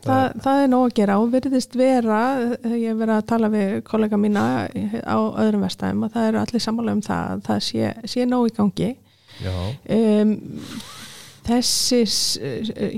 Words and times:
Það, 0.00 0.36
það 0.40 0.62
er 0.62 0.70
nóg 0.72 0.84
að 0.86 0.94
gera 0.96 1.16
og 1.20 1.32
virðist 1.34 1.74
vera, 1.76 2.20
ég 2.72 2.86
hef 2.88 3.00
verið 3.02 3.14
að 3.18 3.26
tala 3.28 3.50
við 3.52 3.74
kollega 3.84 4.16
mína 4.20 4.44
á 5.04 5.18
öðrum 5.42 5.66
vestæðum 5.66 6.06
og 6.06 6.14
það 6.14 6.28
eru 6.30 6.40
allir 6.40 6.64
sammála 6.64 6.94
um 6.96 7.02
það 7.04 7.34
að 7.34 7.42
það 7.48 7.60
sé, 7.66 7.90
sé 8.14 8.24
nóg 8.28 8.48
í 8.48 8.54
gangi. 8.56 8.88
Um, 9.44 10.32
þessi 11.50 12.00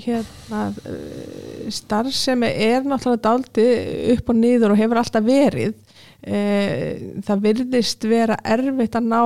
hérna, 0.04 0.62
starf 1.74 2.14
sem 2.14 2.46
er 2.46 2.86
náttúrulega 2.86 3.24
daldi 3.26 3.66
upp 4.14 4.30
og 4.30 4.38
niður 4.38 4.76
og 4.76 4.82
hefur 4.82 5.02
alltaf 5.02 5.26
verið. 5.26 5.74
Uh, 6.22 7.18
það 7.26 7.44
virðist 7.48 8.06
vera 8.06 8.38
erfitt 8.46 8.94
að 8.94 9.10
ná 9.10 9.22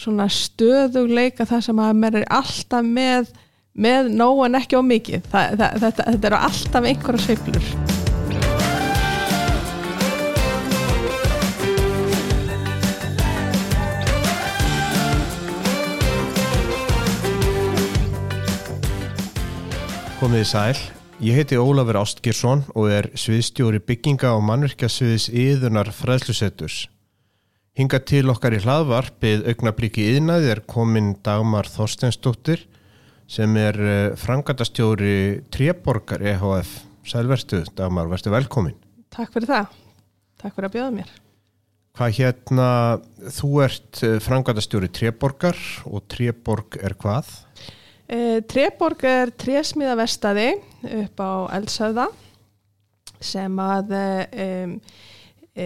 svona 0.00 0.24
stöðugleika 0.32 1.44
það 1.44 1.66
sem 1.68 1.84
að 1.84 1.96
mér 2.00 2.22
er 2.22 2.28
alltaf 2.32 2.86
með 2.86 3.28
með 3.74 4.12
nóg 4.14 4.44
en 4.48 4.60
ekki 4.60 4.78
á 4.78 4.82
mikið 4.82 5.30
það, 5.30 5.56
það, 5.62 5.80
þetta, 5.86 6.10
þetta 6.10 6.30
eru 6.30 6.44
alltaf 6.50 6.90
einhverja 6.90 7.26
sveiflur 7.26 7.98
komið 20.20 20.42
í 20.42 20.48
sæl. 20.50 20.80
Ég 21.24 21.36
heiti 21.38 21.56
Ólafur 21.56 21.96
Ástgirsson 21.96 22.60
og 22.76 22.90
er 22.92 23.06
sviðstjóri 23.16 23.78
bygginga 23.88 24.34
og 24.36 24.42
mannverkjasviðs 24.44 25.30
yðunar 25.32 25.88
fræðslusetturs. 25.96 26.82
Hinga 27.78 28.02
til 28.04 28.26
okkar 28.28 28.52
í 28.52 28.60
hlaðvarpið 28.60 29.46
augnabliki 29.48 30.04
yðnaði 30.12 30.50
er 30.52 30.60
komin 30.68 31.14
Dagmar 31.24 31.70
Þorstensdóttir 31.72 32.66
sem 33.30 33.56
er 33.60 33.76
frangatastjóri 34.18 35.44
Tréborgar 35.54 36.22
EHF. 36.26 36.80
Sælverstu, 37.06 37.62
Dagmar, 37.78 38.10
verstu 38.10 38.30
velkomin. 38.32 38.74
Takk 39.10 39.32
fyrir 39.34 39.50
það 39.50 39.76
Takk 40.40 40.54
fyrir 40.56 40.68
að 40.68 40.74
bjóða 40.76 40.94
mér 40.94 41.12
Hvað 41.98 42.16
hérna, 42.20 42.70
þú 43.34 43.50
ert 43.64 44.02
frangatastjóri 44.24 44.90
Tréborgar 44.94 45.58
og 45.90 46.04
Tréborg 46.12 46.78
er 46.80 46.94
hvað? 47.00 47.30
e, 48.06 48.40
Tréborg 48.46 49.04
er 49.08 49.32
trésmiða 49.34 49.96
vestaði 49.98 50.52
upp 51.02 51.22
á 51.22 51.32
Elshöfða 51.58 52.06
sem 53.20 53.58
að 53.60 53.94
um, 53.98 54.76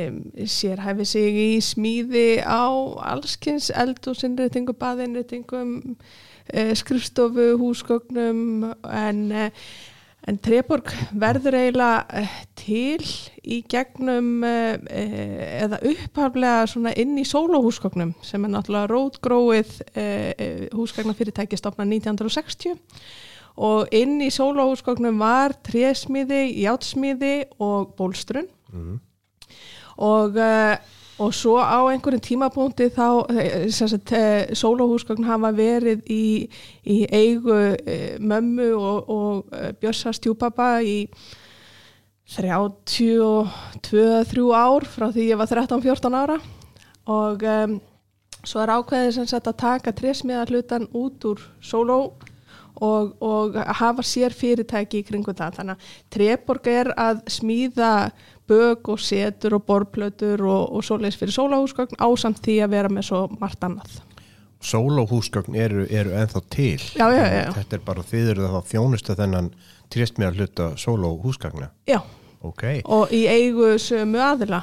um, 0.01 0.17
sérhæfi 0.57 1.07
sig 1.07 1.39
í 1.45 1.51
smíði 1.63 2.29
á 2.41 2.67
allskins 3.15 3.69
eldúsinréttingum, 3.71 4.81
baðinréttingum 4.81 5.77
e, 5.93 6.15
skrifstofu, 6.77 7.55
húsgögnum 7.61 8.73
en 8.85 9.21
e, 9.33 9.51
En 10.25 10.39
Treborg 10.41 10.89
verður 11.21 11.59
eiginlega 11.59 12.21
eh, 12.23 12.37
til 12.57 13.03
í 13.45 13.59
gegnum 13.69 14.45
eh, 14.49 14.79
eh, 14.89 15.43
eða 15.67 15.83
upphaflega 15.85 16.63
svona 16.71 16.95
inn 17.01 17.13
í 17.21 17.27
sólóhúsgögnum 17.29 18.15
sem 18.25 18.47
er 18.47 18.55
náttúrulega 18.55 18.89
rótgróið 18.89 19.75
eh, 19.93 20.71
húsgagnafyrirtæki 20.73 21.61
stopnað 21.61 21.93
1960 21.99 22.81
og 23.69 23.93
inn 23.95 24.17
í 24.25 24.31
sólóhúsgögnum 24.33 25.21
var 25.21 25.59
trésmiði, 25.67 26.47
játsmiði 26.65 27.37
og 27.63 27.95
bólstrun 27.99 28.51
Mm. 28.75 28.97
og, 30.03 30.35
uh, 30.35 30.75
og 31.23 31.31
svo 31.35 31.59
á 31.63 31.79
einhverjum 31.93 32.21
tímapunkti 32.25 32.89
þá 32.95 33.09
eh, 33.31 33.71
uh, 33.71 33.71
sólóhúsgögn 34.57 35.25
hafa 35.29 35.51
verið 35.55 36.03
í, 36.11 36.49
í 36.83 37.07
eigu 37.07 37.55
uh, 37.55 38.19
mömmu 38.19 38.75
og, 38.75 39.09
og 39.09 39.45
Björsa 39.81 40.13
stjúpapa 40.17 40.83
í 40.83 41.07
32-3 42.35 43.47
ár 44.57 44.85
frá 44.89 45.13
því 45.13 45.29
ég 45.29 45.39
var 45.39 45.47
13-14 45.51 46.17
ára 46.19 46.39
og 47.05 47.43
um, 47.45 47.81
svo 48.45 48.61
er 48.63 48.73
ákveðið 48.75 49.13
sem 49.19 49.27
sagt 49.29 49.49
að 49.51 49.61
taka 49.61 49.93
trésmiða 49.97 50.47
hlutan 50.49 50.89
út 50.97 51.25
úr 51.29 51.39
sóló 51.61 52.15
og, 52.83 53.13
og 53.23 53.55
hafa 53.79 54.03
sér 54.03 54.35
fyrirtæki 54.35 55.03
í 55.03 55.07
kringu 55.07 55.35
það. 55.37 55.59
Þannig 55.59 55.75
að 55.77 55.81
Treborg 56.17 56.71
er 56.73 56.91
að 56.99 57.21
smíða 57.31 57.93
bög 58.49 58.89
og 58.93 59.01
setur 59.01 59.57
og 59.59 59.65
borplötur 59.69 60.43
og, 60.45 60.75
og 60.77 60.85
svoleiðis 60.85 61.17
fyrir 61.21 61.33
sólahúsgögn 61.37 61.97
ásamt 62.05 62.43
því 62.45 62.59
að 62.67 62.75
vera 62.77 62.91
með 62.93 63.09
svo 63.09 63.23
margt 63.41 63.65
annað. 63.65 64.01
Sólóhúsgögn 64.65 65.57
eru, 65.61 65.85
eru 65.93 66.15
ennþá 66.17 66.41
til. 66.53 66.79
Já, 66.97 67.09
já, 67.13 67.25
já. 67.29 67.49
Þetta 67.59 67.77
er 67.77 67.83
bara 67.85 68.05
þið 68.09 68.31
eru 68.35 68.47
það 68.55 68.71
þjónusta 68.71 69.17
þennan 69.19 69.51
tristmjöða 69.93 70.39
hluta 70.39 70.69
sólóhúsgagna. 70.81 71.69
Já, 71.89 72.01
Ok. 72.45 72.65
og 72.85 73.13
í 73.13 73.25
eigu 73.29 73.75
sömu 73.81 74.21
aðila. 74.25 74.63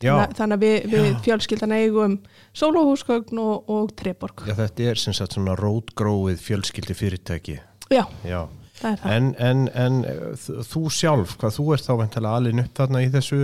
Já. 0.00 0.14
Þannig, 0.32 0.54
að 0.56 0.62
við, 0.64 0.76
við 0.94 1.18
fjölskyldan 1.26 1.74
eigum 1.76 2.14
sólahúsgögn 2.56 3.38
og, 3.42 3.68
og 3.68 3.90
Treborg. 3.98 4.46
Já, 4.48 4.54
þetta 4.56 4.86
er 4.90 5.02
sem 5.02 5.12
sagt 5.16 5.36
svona 5.36 5.52
rótgróið 5.58 6.38
fjölskyldi 6.40 6.96
fyrirtæki. 6.96 7.58
Já, 7.90 8.06
Já. 8.24 8.46
Það 8.80 8.96
það. 9.02 9.16
En, 9.16 9.28
en, 9.50 9.64
en 9.86 9.98
þ- 10.44 10.64
þú 10.70 10.82
sjálf, 10.96 11.36
hvað 11.40 11.56
þú 11.58 11.66
ert 11.76 11.86
þá 11.88 11.92
veintalega 12.02 12.40
alin 12.40 12.62
upp 12.64 12.72
þarna 12.80 13.02
í 13.04 13.10
þessu 13.14 13.40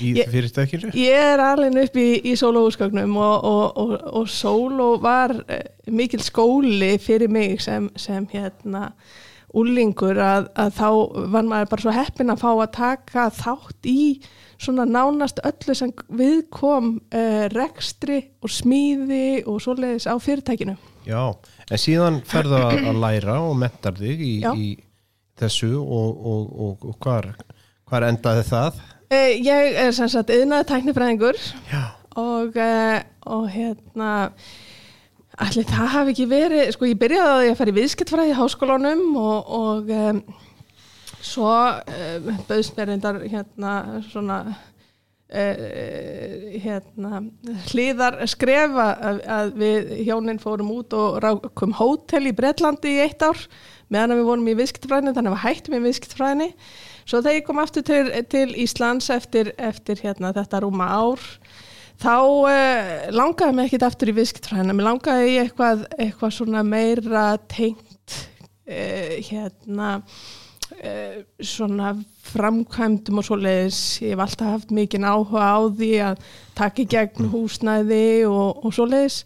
í 0.00 0.12
Ég- 0.16 0.30
fyrirtækinu? 0.32 0.92
Ég 0.96 1.26
er 1.34 1.42
alveg 1.44 1.76
upp 1.84 1.98
í, 2.00 2.06
í 2.24 2.32
sólóhúsgögnum 2.40 3.18
og, 3.20 3.44
og, 3.44 3.76
og, 3.82 3.94
og 4.22 4.30
sóló 4.32 4.88
var 5.02 5.34
eh, 5.48 5.66
mikil 5.92 6.22
skóli 6.24 6.94
fyrir 7.02 7.28
mig 7.28 7.60
sem, 7.60 7.90
sem 8.00 8.24
hérna 8.32 8.90
úlingur 9.54 10.18
að, 10.18 10.48
að 10.58 10.72
þá 10.78 10.88
var 11.30 11.44
maður 11.46 11.68
bara 11.70 11.84
svo 11.84 11.92
heppin 11.94 12.32
að 12.32 12.40
fá 12.42 12.48
að 12.54 12.72
taka 12.74 13.26
þátt 13.36 13.86
í 13.86 14.00
svona 14.64 14.86
nánast 14.88 15.38
öllu 15.46 15.76
sem 15.76 15.92
viðkom 16.16 16.88
uh, 17.14 17.44
rekstri 17.52 18.16
og 18.42 18.50
smíði 18.50 19.42
og 19.50 19.60
svoleiðis 19.62 20.08
á 20.10 20.14
fyrirtækinu. 20.22 20.74
Já, 21.06 21.20
en 21.70 21.80
síðan 21.80 22.20
ferðu 22.28 22.60
að 22.60 22.90
læra 23.04 23.38
og 23.44 23.56
mentar 23.60 23.96
þig 23.98 24.24
í, 24.24 24.34
í 24.44 24.68
þessu 25.40 25.72
og, 25.80 26.10
og, 26.32 26.52
og, 26.66 26.86
og 26.90 26.98
hvar, 27.02 27.30
hvar 27.88 28.08
endaði 28.08 28.44
það? 28.50 28.82
Uh, 29.12 29.32
ég 29.44 29.80
er 29.84 29.92
sem 29.96 30.10
sagt 30.10 30.32
yðnaði 30.34 30.68
tæknifræðingur 30.70 31.40
Já. 31.70 31.82
og, 32.20 32.56
og 33.28 33.48
hérna 33.52 34.12
allir 35.34 35.66
það 35.66 35.92
hafi 35.96 36.14
ekki 36.14 36.28
verið 36.30 36.72
sko 36.74 36.88
ég 36.88 37.00
byrjaði 37.00 37.50
að 37.50 37.58
fara 37.58 37.72
í 37.72 37.78
viðskiptfræði 37.80 38.34
í 38.34 38.38
háskólanum 38.38 39.02
og, 39.18 39.50
og 39.58 39.90
um, 39.90 40.20
svo 41.24 41.50
bauðst 42.48 42.76
mér 42.76 42.92
reyndar 42.92 43.18
hérna 43.24 43.74
svona 44.10 44.38
uh, 45.34 46.46
hérna 46.64 47.20
hlýðar 47.70 48.20
skrefa 48.30 48.88
að, 48.94 49.20
að 49.36 49.52
við 49.60 49.92
hjónin 50.06 50.40
fórum 50.42 50.72
út 50.76 50.96
og 50.96 51.20
rákum 51.24 51.74
hótel 51.78 52.24
í 52.30 52.34
Bretlandi 52.36 52.94
í 52.96 53.02
eitt 53.04 53.24
ár 53.24 53.40
meðan 53.92 54.18
við 54.18 54.28
vorum 54.30 54.48
í 54.50 54.56
viðskiptfræðinni 54.58 55.14
þannig 55.16 55.32
að 55.32 55.36
við 55.36 55.44
hættum 55.44 55.76
í 55.76 55.82
viðskiptfræðinni 55.84 56.50
svo 57.04 57.20
þegar 57.20 57.38
ég 57.38 57.46
kom 57.48 57.62
aftur 57.62 57.86
til, 57.86 58.02
til 58.32 58.46
Íslands 58.64 59.10
eftir, 59.12 59.52
eftir 59.60 60.00
hérna, 60.04 60.32
þetta 60.36 60.62
rúma 60.64 60.88
ár 60.88 61.24
þá 62.02 62.14
uh, 62.20 62.94
langaði 63.14 63.56
mig 63.56 63.68
ekkit 63.68 63.88
aftur 63.88 64.10
í 64.10 64.16
viðskiptfræðina, 64.18 64.76
mér 64.76 64.88
langaði 64.90 65.34
í 65.34 65.42
eitthvað, 65.44 65.84
eitthvað 65.98 66.62
meira 66.66 67.26
tengt 67.50 68.16
uh, 68.66 69.14
hérna 69.28 69.98
svona 71.44 71.94
framkvæmdum 72.28 73.20
og 73.20 73.26
svoleiðis, 73.26 73.80
ég 74.02 74.14
hef 74.14 74.22
alltaf 74.24 74.54
haft 74.54 74.72
mikinn 74.74 75.06
áhuga 75.06 75.44
á 75.54 75.58
því 75.72 75.90
að 76.10 76.24
taka 76.58 76.82
í 76.82 76.88
gegn 76.94 77.28
húsnæði 77.32 78.06
og, 78.28 78.64
og 78.64 78.74
svoleiðis. 78.76 79.20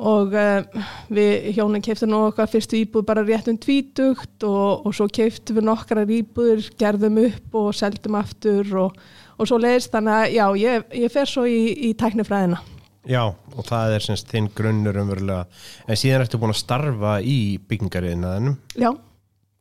Og 0.00 0.32
uh, 0.32 0.84
við 1.12 1.50
hjónin 1.58 1.84
keiftum 1.84 2.14
okkar 2.16 2.48
fyrstu 2.48 2.78
íbúð 2.78 3.04
bara 3.10 3.24
rétt 3.26 3.50
um 3.52 3.58
tvítugt 3.60 4.46
og, 4.48 4.86
og 4.88 4.94
svo 4.96 5.04
keiftum 5.12 5.58
við 5.58 5.66
nokkrar 5.68 6.08
íbúður, 6.08 6.70
gerðum 6.80 7.20
upp 7.26 7.58
og 7.60 7.74
seldum 7.76 8.16
aftur 8.16 8.72
og, 8.86 8.96
og 9.36 9.50
svo 9.50 9.60
leiðist 9.60 9.92
þannig 9.92 10.14
að 10.16 10.36
já, 10.38 10.46
ég, 10.62 10.88
ég 11.04 11.12
fer 11.12 11.28
svo 11.28 11.44
í, 11.44 11.60
í 11.90 11.92
tæknifræðina. 12.00 12.62
Já, 13.08 13.22
og 13.28 13.64
það 13.68 13.94
er 13.96 14.04
semst 14.04 14.32
þinn 14.32 14.48
grunnur 14.56 14.98
umverulega, 15.00 15.44
en 15.88 16.00
síðan 16.00 16.24
ertu 16.24 16.40
búin 16.40 16.52
að 16.52 16.60
starfa 16.60 17.14
í 17.24 17.38
byggingariðnaðinum. 17.68 18.58
Já, 18.80 18.90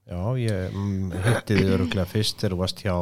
Já, 0.09 0.21
ég 0.41 0.73
mm, 0.73 1.11
hitti 1.25 1.57
þið 1.59 1.73
öruglega 1.77 2.09
fyrst 2.09 2.39
þegar 2.41 2.55
þú 2.55 2.59
varst 2.63 2.79
hjá 2.85 2.95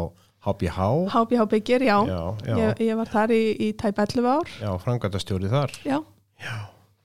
HBH. 0.48 0.88
HBH 1.14 1.46
byggir, 1.54 1.86
já. 1.88 1.98
Já, 2.08 2.20
já, 2.48 2.56
Ég, 2.62 2.82
ég 2.88 3.00
var 3.00 3.10
þar 3.12 3.34
í, 3.36 3.42
í 3.64 3.70
tæp 3.80 4.02
11 4.04 4.28
ár. 4.32 4.52
já, 4.62 4.70
frangatastjóri 4.84 5.50
þar. 5.52 5.74
Já, 5.88 5.98
Já, 6.44 6.58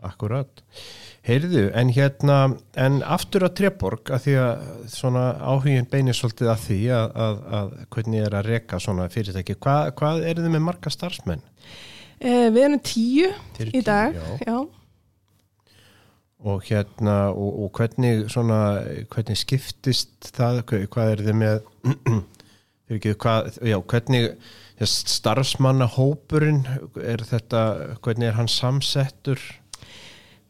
akkurat. 0.05 0.61
Heyrðu, 1.23 1.69
en 1.79 1.89
hérna, 1.95 2.37
en 2.75 2.99
aftur 3.07 3.47
að 3.47 3.55
Treborg, 3.61 4.11
að 4.11 4.25
því 4.27 4.33
að 4.43 4.65
svona 4.91 5.23
áhugin 5.39 5.87
beinir 5.89 6.17
svolítið 6.19 6.51
að 6.51 6.65
því 6.67 6.79
að, 6.99 7.07
að, 7.27 7.39
að 7.61 7.73
hvernig 7.95 8.25
er 8.27 8.37
að 8.41 8.49
reka 8.51 8.81
svona 8.83 9.07
fyrirtæki. 9.15 9.55
Hva, 9.63 9.77
hvað 9.97 10.27
eru 10.27 10.43
þið 10.45 10.55
með 10.57 10.65
marga 10.67 10.91
starfsmenn? 10.93 11.45
eh, 12.19 12.49
við 12.51 12.63
erum 12.67 12.83
tíu 12.83 13.31
eruð 13.31 13.79
í 13.79 13.85
dag. 13.87 14.19
tíu, 14.19 14.39
já. 14.43 14.51
já. 14.51 14.82
Og 16.43 16.65
hérna, 16.67 17.31
og, 17.31 17.59
og 17.65 17.77
hvernig 17.79 18.27
svona, 18.33 18.83
hvernig 19.13 19.39
skiptist 19.39 20.33
það, 20.35 20.65
Hva- 20.67 20.87
hvað 20.91 21.13
er 21.13 21.25
þið 21.29 21.37
með 21.39 21.61
ekki, 22.97 23.15
hvað, 23.23 23.59
já, 23.63 23.79
hvernig 23.93 24.33
starfsmannahópurinn 24.83 26.65
er 26.99 27.23
þetta, 27.29 27.63
hvernig 28.03 28.31
er 28.31 28.39
hann 28.39 28.51
samsettur? 28.51 29.43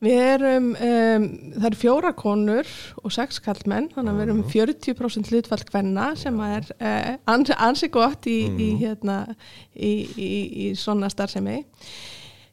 Við 0.03 0.19
erum, 0.19 0.73
um, 0.75 1.27
það 1.55 1.67
eru 1.69 1.79
fjóra 1.79 2.11
konur 2.19 2.71
og 3.05 3.13
sex 3.15 3.39
kallmenn, 3.45 3.87
þannig 3.93 4.11
að 4.11 4.17
við 4.19 4.25
erum 4.25 4.41
40% 4.51 5.31
hlutfall 5.31 5.63
hvenna 5.69 6.09
sem 6.19 6.41
er 6.43 6.67
uh, 6.81 7.13
ans, 7.31 7.53
ansi 7.55 7.87
gott 7.93 8.27
í, 8.27 8.41
mm. 8.49 8.59
í, 8.59 8.71
hérna, 8.81 9.21
í, 9.77 9.93
í 10.65 10.67
svona 10.79 11.13
starfsemi. 11.13 11.61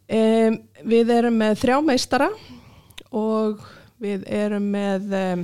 Um, 0.10 0.60
við 0.90 1.16
erum 1.16 1.42
með 1.42 1.58
þrjá 1.64 1.80
meistara 1.86 2.30
og 3.16 3.64
við 4.02 4.24
erum 4.32 4.70
með 4.74 5.16
um, 5.18 5.44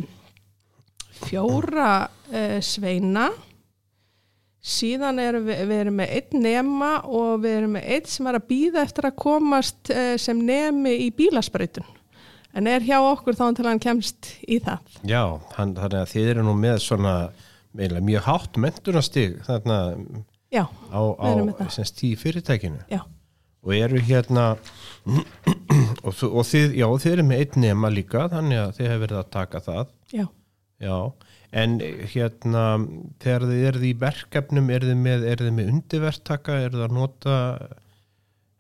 fjóra 1.25 1.89
uh, 2.06 2.59
sveina. 2.63 3.29
Síðan 4.65 5.19
erum 5.21 5.45
við, 5.45 5.59
við 5.69 5.81
erum 5.83 6.00
með 6.00 6.13
einn 6.17 6.45
nema 6.45 6.91
og 7.06 7.44
við 7.44 7.59
erum 7.59 7.75
með 7.77 7.89
einn 7.97 8.07
sem 8.09 8.29
er 8.31 8.39
að 8.39 8.47
býða 8.50 8.85
eftir 8.85 9.09
að 9.09 9.19
komast 9.21 9.94
uh, 9.94 10.15
sem 10.21 10.41
nemi 10.41 10.95
í 11.06 11.12
bílaspröytun 11.13 11.85
en 12.56 12.69
er 12.71 12.85
hjá 12.88 12.95
okkur 13.03 13.35
þá 13.35 13.50
til 13.57 13.65
hann 13.67 13.81
kemst 13.83 14.29
í 14.47 14.62
það. 14.63 14.95
Já, 15.03 15.21
hann, 15.57 15.75
þannig 15.75 16.00
að 16.00 16.13
þið 16.13 16.29
eru 16.31 16.45
nú 16.47 16.53
með 16.57 16.79
svona 16.85 17.15
mjög 17.75 18.23
hátt 18.29 18.59
mentunastig 18.63 19.41
þarna 19.44 19.79
Já, 20.53 20.63
á, 20.88 21.01
á 21.19 21.27
semst 21.73 22.00
í 22.07 22.13
fyrirtækinu. 22.19 22.79
Já. 22.88 23.01
Og 23.65 23.73
eru 23.75 24.00
hérna 24.00 24.53
og, 26.01 26.24
og 26.31 26.47
þið, 26.50 26.74
já, 26.80 26.88
þið 27.03 27.13
eru 27.13 27.27
með 27.27 27.44
einn 27.44 27.62
nema 27.68 27.94
líka 27.94 28.25
þannig 28.33 28.62
að 28.63 28.74
þið 28.80 28.92
hefur 28.92 29.06
verið 29.06 29.21
að 29.21 29.31
taka 29.38 29.63
það 29.65 29.94
Já 30.15 30.25
Já, 30.83 30.97
en 31.56 31.77
hérna 32.12 32.65
þegar 33.24 33.47
þið 33.47 33.62
eruð 33.69 33.88
í 33.88 33.94
verkefnum 34.01 34.74
er 34.75 34.86
þið 34.89 34.97
með, 35.06 35.30
með 35.56 35.71
undirverktaka, 35.71 36.57
er 36.65 36.74
þið 36.74 36.83
að 36.88 36.97
nota 36.97 37.38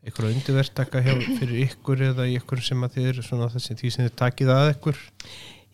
eitthvað 0.05 0.31
undirverktaka 0.31 1.01
fyrir 1.41 1.57
ykkur 1.65 2.05
eða 2.11 2.29
ykkur 2.37 2.63
sem 2.63 2.87
að 2.87 2.95
þið 2.95 3.11
eru 3.11 3.25
svona 3.25 3.51
þessi 3.51 3.77
því 3.81 3.91
sem 3.91 4.07
þið 4.07 4.17
takið 4.21 4.53
að 4.55 4.71
ykkur? 4.75 5.03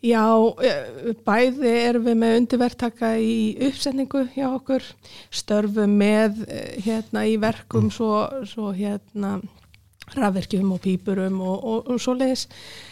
Já, 0.01 0.25
e, 0.65 1.13
bæði 1.27 1.71
erum 1.77 2.07
við 2.07 2.15
með 2.23 2.37
undirverktaka 2.39 3.11
í 3.21 3.35
uppsetningu 3.67 4.23
hjá 4.33 4.47
okkur, 4.49 4.87
störfum 5.29 5.93
með 5.99 6.41
e, 6.47 6.61
hérna 6.87 7.27
í 7.29 7.35
verkum 7.41 7.85
mm. 7.85 7.93
svo, 7.99 8.15
svo 8.49 8.71
hérna 8.73 9.35
rafverkjum 10.17 10.73
og 10.75 10.81
pýpurum 10.83 11.39
og, 11.41 11.57
og, 11.63 11.91
og 11.93 12.01
svo 12.01 12.17
leiðis 12.17 12.47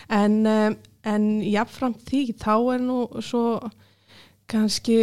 en 0.10 0.42
e, 0.48 0.60
en 1.07 1.30
jáfnframt 1.45 2.01
því 2.10 2.25
þá 2.39 2.54
er 2.75 2.83
nú 2.83 3.00
svo 3.24 3.44
kannski 4.50 5.00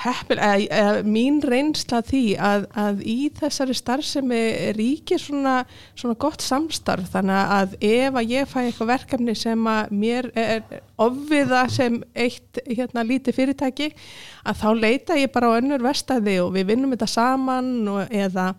heppil, 0.00 0.38
eða, 0.38 0.58
eða 0.70 1.02
mín 1.08 1.40
reynsla 1.42 2.00
því 2.06 2.22
að, 2.38 2.66
að 2.78 3.00
í 3.10 3.16
þessari 3.36 3.74
starfsemi 3.74 4.40
ríkir 4.76 5.20
svona, 5.20 5.56
svona 5.98 6.16
gott 6.20 6.44
samstarf. 6.44 7.08
Þannig 7.10 7.54
að 7.56 7.74
ef 7.88 8.18
að 8.20 8.34
ég 8.34 8.50
fæ 8.50 8.58
eitthvað 8.62 8.92
verkefni 8.92 9.34
sem 9.38 9.70
að 9.70 9.94
mér 10.02 10.30
er 10.38 10.62
ofviða 11.00 11.64
sem 11.72 11.98
eitt 12.14 12.62
hérna 12.68 13.04
lítið 13.06 13.40
fyrirtæki 13.40 13.90
að 14.46 14.62
þá 14.62 14.68
leita 14.78 15.18
ég 15.18 15.32
bara 15.34 15.50
á 15.52 15.58
önnur 15.58 15.82
vestæði 15.84 16.38
og 16.44 16.54
við 16.54 16.70
vinnum 16.70 16.94
þetta 16.94 17.10
saman 17.10 17.72
og, 17.90 18.04
eða 18.14 18.52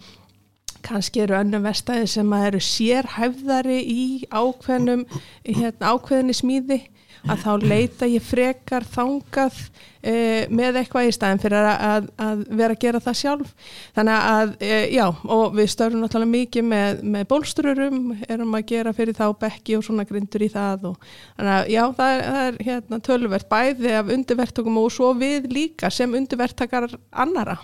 kannski 0.86 1.26
eru 1.26 1.38
önnum 1.40 1.66
vestæði 1.68 2.08
sem 2.16 2.34
eru 2.38 2.62
sérhæfðari 2.66 3.80
í 3.82 4.04
ákveðnum 4.30 5.06
hérna, 5.46 5.94
ákveðinni 5.94 6.38
smíði 6.38 6.82
að 7.30 7.42
þá 7.44 7.52
leita 7.62 8.08
ég 8.10 8.24
frekar 8.26 8.86
þangað 8.88 9.58
e, 10.02 10.14
með 10.50 10.80
eitthvað 10.82 11.10
í 11.10 11.14
staðin 11.16 11.42
fyrir 11.42 11.68
að, 11.70 12.08
að 12.22 12.44
vera 12.50 12.76
að 12.76 12.82
gera 12.82 13.02
það 13.04 13.18
sjálf. 13.20 13.52
Þannig 13.98 14.30
að 14.32 14.54
e, 14.66 14.80
já 14.96 15.04
og 15.06 15.58
við 15.58 15.70
störum 15.74 16.02
náttúrulega 16.02 16.32
mikið 16.32 16.68
með, 16.72 17.04
með 17.16 17.28
bólstururum 17.34 18.00
erum 18.28 18.58
að 18.58 18.66
gera 18.74 18.96
fyrir 18.98 19.18
þá 19.18 19.26
bekki 19.44 19.78
og 19.78 19.86
svona 19.86 20.08
grindur 20.10 20.46
í 20.46 20.50
það 20.54 20.88
og 20.92 21.12
þannig 21.12 21.54
að 21.58 21.76
já 21.76 21.84
það 22.00 22.16
er, 22.16 22.24
það 22.32 22.48
er 22.48 22.64
hérna, 22.70 23.02
tölverkt 23.10 23.52
bæði 23.52 23.94
af 24.00 24.16
undirvertökum 24.18 24.82
og 24.82 24.90
svo 24.96 25.14
við 25.18 25.52
líka 25.52 25.94
sem 25.94 26.18
undirvertakar 26.18 26.90
annara 27.12 27.60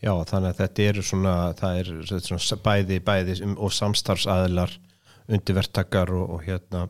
Já, 0.00 0.12
þannig 0.30 0.54
að 0.54 0.60
þetta 0.62 0.84
eru 0.90 1.02
svona, 1.04 1.34
það 1.58 1.80
er 1.80 1.90
svona 2.24 2.60
bæði, 2.64 3.00
bæði 3.04 3.34
og 3.52 3.74
samstarfsaðilar 3.76 4.78
undirvertakar 5.30 6.10
og, 6.16 6.36
og 6.36 6.44
hérna. 6.46 6.86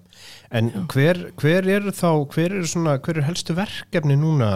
En 0.54 0.70
hver, 0.92 1.26
hver 1.40 1.66
eru 1.68 1.92
þá 1.94 2.10
hver 2.32 2.54
eru 2.54 2.68
svona, 2.70 2.96
hver 3.02 3.18
eru 3.18 3.26
helstu 3.26 3.56
verkefni 3.58 4.16
núna 4.18 4.52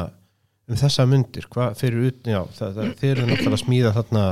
um 0.70 0.78
þessa 0.80 1.04
myndir, 1.08 1.48
hvað 1.52 1.76
fyrir 1.82 2.06
út, 2.08 2.20
já, 2.24 2.40
það, 2.56 2.78
það, 2.78 3.08
eru 3.10 3.26
náttúrulega 3.28 3.58
að 3.58 3.64
smíða 3.66 3.92
þarna 3.98 4.22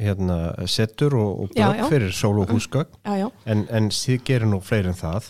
hérna 0.00 0.66
setur 0.70 1.16
og, 1.20 1.44
og 1.44 1.54
blokk 1.54 1.82
fyrir 1.92 2.14
sól 2.16 2.40
og 2.42 2.52
húsgögg 2.54 2.94
en, 3.04 3.66
en 3.68 3.90
þið 3.94 4.22
gerir 4.26 4.50
nú 4.50 4.60
fleiri 4.64 4.92
en 4.92 4.98
það. 4.98 5.28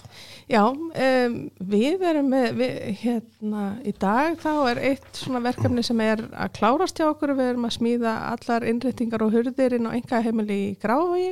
Já, 0.50 0.64
um, 0.67 1.34
við 1.70 2.00
erum 2.11 2.31
með, 2.32 2.46
við, 2.58 2.78
hérna, 3.05 3.64
í 3.87 3.93
dag 4.02 4.38
þá 4.43 4.50
er 4.72 4.81
eitt 4.88 5.20
svona 5.20 5.43
verkefni 5.44 5.84
sem 5.87 6.00
er 6.02 6.25
að 6.34 6.56
klárast 6.56 6.99
hjá 6.99 7.06
okkur, 7.06 7.37
við 7.38 7.52
erum 7.52 7.69
að 7.69 7.76
smíða 7.76 8.14
allar 8.32 8.67
innréttingar 8.67 9.22
og 9.22 9.37
hurðir 9.37 9.76
inn 9.76 9.87
á 9.87 9.94
enga 9.94 10.22
heimili 10.25 10.56
í 10.64 10.73
Gráfagi, 10.82 11.28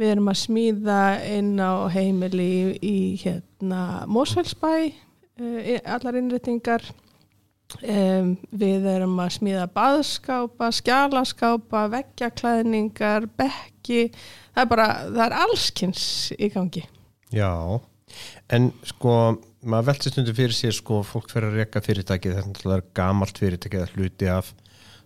við 0.00 0.14
erum 0.16 0.32
að 0.32 0.40
smíða 0.42 1.04
inn 1.36 1.52
á 1.62 1.86
heimili 1.94 2.48
í, 2.50 2.64
í 2.82 2.96
hérna 3.22 3.84
Mósfellsbæ, 4.10 4.72
uh, 4.90 5.70
allar 5.94 6.18
innréttingar, 6.18 6.82
um, 7.80 8.32
við 8.62 8.88
erum 8.94 9.18
að 9.22 9.34
smíða 9.36 9.66
baðskápa, 9.74 10.70
skjálaskápa, 10.80 11.84
veggjaklæðningar, 11.96 13.28
bekki, 13.40 14.08
það 14.54 14.64
er 14.64 14.72
bara, 14.74 14.88
það 15.10 15.22
er 15.28 15.38
allskynns 15.44 16.08
í 16.38 16.50
gangi. 16.54 16.84
Já, 17.30 17.78
En 18.50 18.70
sko, 18.86 19.14
maður 19.62 19.90
velti 19.90 20.12
stundu 20.12 20.34
fyrir 20.36 20.56
sér 20.56 20.74
sko, 20.74 21.00
fólk 21.06 21.30
fyrir 21.30 21.50
að 21.50 21.60
reyka 21.60 21.82
fyrirtæki 21.84 22.32
þetta 22.34 22.72
er 22.76 22.84
gamalt 22.96 23.38
fyrirtæki 23.38 23.82
að 23.82 23.94
hluti 23.94 24.30
af 24.30 24.50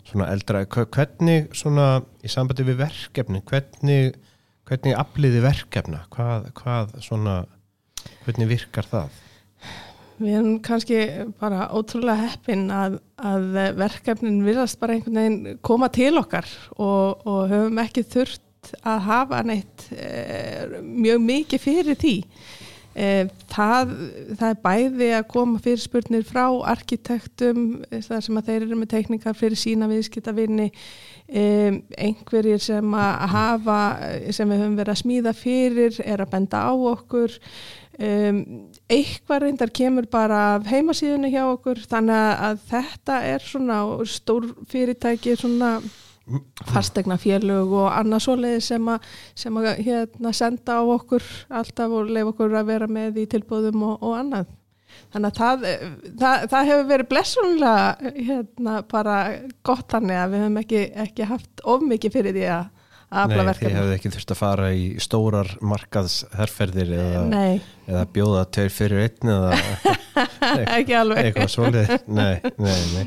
svona 0.05 0.28
eldra, 0.32 0.64
hvernig 0.69 1.50
svona 1.56 1.88
í 2.25 2.31
sambandi 2.32 2.67
við 2.69 2.81
verkefni 2.82 3.40
hvernig, 3.49 4.17
hvernig 4.69 4.96
afliði 5.00 5.43
verkefna 5.44 6.05
hvað, 6.12 6.50
hvað 6.60 6.96
svona 7.05 7.38
hvernig 8.25 8.50
virkar 8.52 8.88
það? 8.88 9.22
Við 10.14 10.37
erum 10.38 10.58
kannski 10.62 10.99
bara 11.40 11.69
ótrúlega 11.75 12.28
heppin 12.28 12.69
að, 12.70 13.00
að 13.19 13.46
verkefnin 13.81 14.44
virðast 14.46 14.78
bara 14.78 14.94
einhvern 14.94 15.19
veginn 15.19 15.62
koma 15.66 15.88
til 15.90 16.12
okkar 16.20 16.46
og, 16.76 17.24
og 17.27 17.48
höfum 17.50 17.81
ekki 17.82 18.05
þurft 18.12 18.74
að 18.86 19.00
hafa 19.08 19.43
neitt 19.44 19.89
e, 19.93 20.79
mjög 20.81 21.24
mikið 21.24 21.65
fyrir 21.65 21.98
því. 22.00 22.15
Eh, 22.94 23.27
það, 23.50 23.93
það 24.39 24.53
er 24.53 24.58
bæði 24.62 25.06
að 25.17 25.24
koma 25.32 25.58
fyrirspurnir 25.62 26.22
frá 26.29 26.44
arkitektum 26.70 27.65
þar 27.91 28.20
sem 28.22 28.39
að 28.39 28.50
þeir 28.53 28.67
eru 28.69 28.79
með 28.79 28.93
teikningar 28.93 29.34
fyrir 29.34 29.58
sína 29.58 29.89
viðskiptavinni 29.91 30.69
um, 30.70 31.81
einhverjir 31.98 32.62
sem 32.62 32.94
að 32.94 33.24
hafa 33.34 33.81
sem 34.31 34.46
við 34.46 34.62
höfum 34.62 34.79
verið 34.79 34.94
að 34.94 35.00
smíða 35.03 35.34
fyrir 35.34 35.98
er 36.06 36.22
að 36.22 36.32
benda 36.36 36.62
á 36.70 36.72
okkur 36.94 37.34
um, 37.98 38.39
eitthvað 38.94 39.44
reyndar 39.44 39.72
kemur 39.74 40.08
bara 40.10 40.41
af 40.55 40.70
heimasíðunni 40.70 41.32
hjá 41.34 41.43
okkur 41.48 41.82
þannig 41.91 42.41
að 42.48 42.65
þetta 42.70 43.20
er 43.34 43.44
svona 43.44 43.82
stór 44.08 44.48
fyrirtæki 44.70 45.36
svona 45.41 45.77
fastegna 46.72 47.17
félög 47.20 47.72
og 47.77 47.89
annað 47.93 48.24
svoleiði 48.24 48.60
sem 48.65 48.86
að, 48.89 49.08
sem 49.36 49.56
að 49.60 49.70
hérna, 49.84 50.32
senda 50.32 50.79
á 50.81 50.82
okkur 50.82 51.24
alltaf 51.53 51.93
og 51.93 52.13
lefa 52.13 52.32
okkur 52.32 52.55
að 52.60 52.70
vera 52.70 52.89
með 52.89 53.20
í 53.24 53.27
tilbúðum 53.34 53.84
og, 53.91 53.98
og 54.01 54.15
annað. 54.22 54.53
Þannig 55.13 55.29
að 55.29 55.39
það, 55.41 55.67
það, 56.20 56.46
það 56.53 56.69
hefur 56.70 56.89
verið 56.93 57.10
blessunlega 57.10 58.13
hérna, 58.29 58.77
bara 58.91 59.19
gott 59.67 59.91
þannig 59.93 60.20
að 60.20 60.32
við 60.32 60.44
hefum 60.44 60.60
ekki, 60.63 60.82
ekki 61.05 61.29
haft 61.34 61.65
of 61.74 61.84
mikið 61.93 62.17
fyrir 62.19 62.36
því 62.39 62.48
að. 62.55 62.70
Nei, 63.31 63.37
þið 63.58 63.77
hefðu 63.79 63.94
ekki 63.94 64.11
þurft 64.15 64.32
að 64.34 64.39
fara 64.41 64.69
í 64.75 64.84
stórar 65.03 65.51
markaðsherrferðir 65.61 66.93
eða, 66.99 67.25
eða 67.87 68.05
bjóða 68.17 68.44
tveir 68.56 68.73
fyrir 68.75 69.05
einn 69.05 69.32
eða 69.34 69.51
eitthvað 71.20 71.51
svolítið. 71.53 71.94
Nei, 72.08 72.41
nei, 72.56 72.81
nei. 72.94 73.05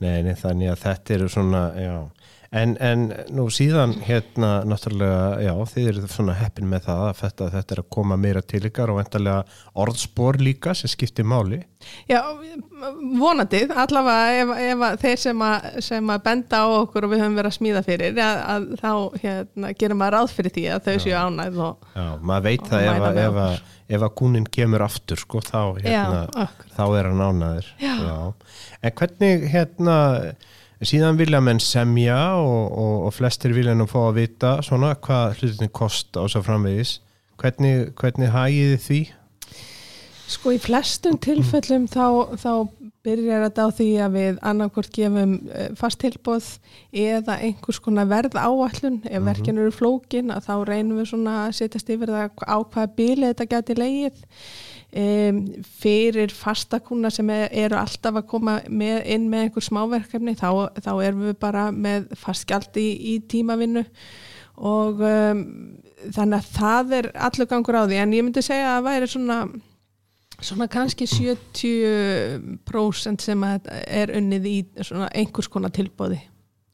Nei, 0.00 0.16
nei, 0.26 0.34
þannig 0.40 0.72
að 0.74 0.82
þetta 0.86 1.16
eru 1.18 1.30
svona, 1.32 1.62
já 1.80 1.94
En, 2.50 2.72
en 2.82 3.04
nú 3.30 3.44
síðan 3.54 3.92
hérna 4.02 4.64
náttúrulega, 4.66 5.38
já, 5.44 5.52
þið 5.70 5.84
eru 5.92 6.08
svona 6.10 6.34
heppin 6.34 6.66
með 6.66 6.88
það 6.88 7.02
að 7.04 7.20
þetta, 7.20 7.46
þetta 7.52 7.76
er 7.76 7.82
að 7.84 7.90
koma 7.94 8.16
meira 8.18 8.42
til 8.42 8.64
ykkar 8.66 8.90
og 8.90 8.98
vendarlega 8.98 9.44
orðspor 9.78 10.40
líka 10.42 10.74
sem 10.74 10.90
skiptir 10.90 11.28
máli. 11.30 11.60
Já, 12.10 12.18
vonandi, 13.20 13.62
allavega 13.70 14.42
ef, 14.42 14.52
ef 14.66 15.04
þeir 15.04 15.22
sem 15.22 15.44
að, 15.46 15.68
sem 15.86 16.10
að 16.10 16.24
benda 16.26 16.64
á 16.66 16.66
okkur 16.80 17.06
og 17.06 17.14
við 17.14 17.22
höfum 17.22 17.38
verið 17.38 17.52
að 17.52 17.58
smíða 17.60 17.84
fyrir, 17.86 18.18
að, 18.26 18.42
að 18.56 18.68
þá 18.82 19.22
hérna, 19.22 19.74
gerum 19.78 20.02
maður 20.02 20.18
ráð 20.18 20.34
fyrir 20.40 20.56
því 20.58 20.68
að 20.74 20.88
þau 20.88 21.04
séu 21.06 21.20
ánæð 21.20 21.60
og 21.68 21.90
Já, 21.94 22.08
maður 22.18 22.48
veit 22.50 22.72
það 22.72 22.88
ef 22.88 23.06
að, 23.06 23.22
ef 23.28 23.44
að 23.46 23.60
ef 23.90 24.04
að 24.06 24.14
kúnin 24.18 24.46
kemur 24.46 24.84
aftur 24.84 25.18
sko, 25.18 25.40
þá, 25.42 25.62
hérna, 25.82 26.26
já, 26.30 26.66
þá 26.76 26.84
er 26.98 27.08
hann 27.10 27.22
ánæður. 27.26 27.70
Já. 27.82 27.94
já. 28.06 28.18
En 28.86 28.94
hvernig, 29.00 29.46
hérna 29.50 29.96
síðan 30.88 31.18
vilja 31.20 31.42
menn 31.44 31.60
semja 31.60 32.18
og, 32.40 32.72
og, 32.72 32.96
og 33.08 33.14
flestir 33.16 33.52
vilja 33.56 33.76
nú 33.76 33.84
fá 33.90 33.98
að 34.06 34.20
vita 34.22 34.52
svona 34.64 34.94
hvað 34.96 35.40
hlutin 35.40 35.72
kosta 35.76 36.24
og 36.24 36.32
svo 36.32 36.40
framvegis. 36.46 36.98
Hvernig, 37.40 37.90
hvernig 38.00 38.32
hagið 38.32 38.74
þið 38.74 38.86
því? 38.86 39.00
Sko 40.30 40.52
í 40.54 40.60
flestum 40.62 41.16
tilfellum 41.18 41.88
þá, 41.90 42.36
þá 42.38 42.52
byrjar 43.04 43.46
þetta 43.46 43.64
á 43.64 43.68
því 43.76 43.88
að 44.04 44.16
við 44.16 44.40
annarkort 44.50 44.92
gefum 44.94 45.32
eh, 45.50 45.70
fast 45.78 46.00
tilbóð 46.02 46.48
eða 46.92 47.38
einhvers 47.40 47.80
konar 47.82 48.08
verð 48.10 48.36
áallun 48.36 49.00
ef 49.08 49.24
verkin 49.26 49.58
eru 49.58 49.72
flókin 49.74 50.32
að 50.34 50.46
þá 50.50 50.54
reynum 50.68 51.00
við 51.00 51.10
svona 51.12 51.36
að 51.46 51.56
setjast 51.60 51.92
yfir 51.96 52.12
það 52.12 52.44
á 52.44 52.56
hvaða 52.60 52.92
bíli 52.98 53.30
þetta 53.30 53.48
geti 53.54 53.78
leið 53.78 54.20
um, 54.96 55.36
fyrir 55.80 56.30
fastakúna 56.34 57.10
sem 57.14 57.28
er, 57.34 57.48
eru 57.64 57.76
alltaf 57.80 58.14
að 58.20 58.28
koma 58.30 58.54
með, 58.68 58.96
inn 59.14 59.26
með 59.30 59.40
einhver 59.46 59.64
smáverkefni 59.66 60.32
þá, 60.38 60.50
þá 60.80 60.92
erum 61.06 61.22
við 61.28 61.36
bara 61.42 61.64
með 61.74 62.00
fastgjald 62.18 62.74
í, 62.80 62.88
í 63.14 63.16
tímavinnu. 63.30 63.84
Og 64.60 64.94
um, 65.06 65.38
þannig 66.12 66.38
að 66.40 66.46
það 66.58 66.86
er 66.98 67.06
allur 67.28 67.50
gangur 67.50 67.80
á 67.80 67.82
því. 67.86 67.96
En 68.02 68.16
ég 68.16 68.24
myndi 68.26 68.42
segja 68.44 68.66
að 68.68 68.74
það 68.76 68.88
væri 68.90 69.06
svona 69.14 69.38
svona 70.40 70.66
kannski 70.72 71.04
70% 71.04 73.20
sem 73.20 73.40
er 73.44 74.08
unnið 74.16 74.44
í 74.48 74.64
einhvers 75.12 75.52
konar 75.52 75.68
tilbóði 75.76 76.16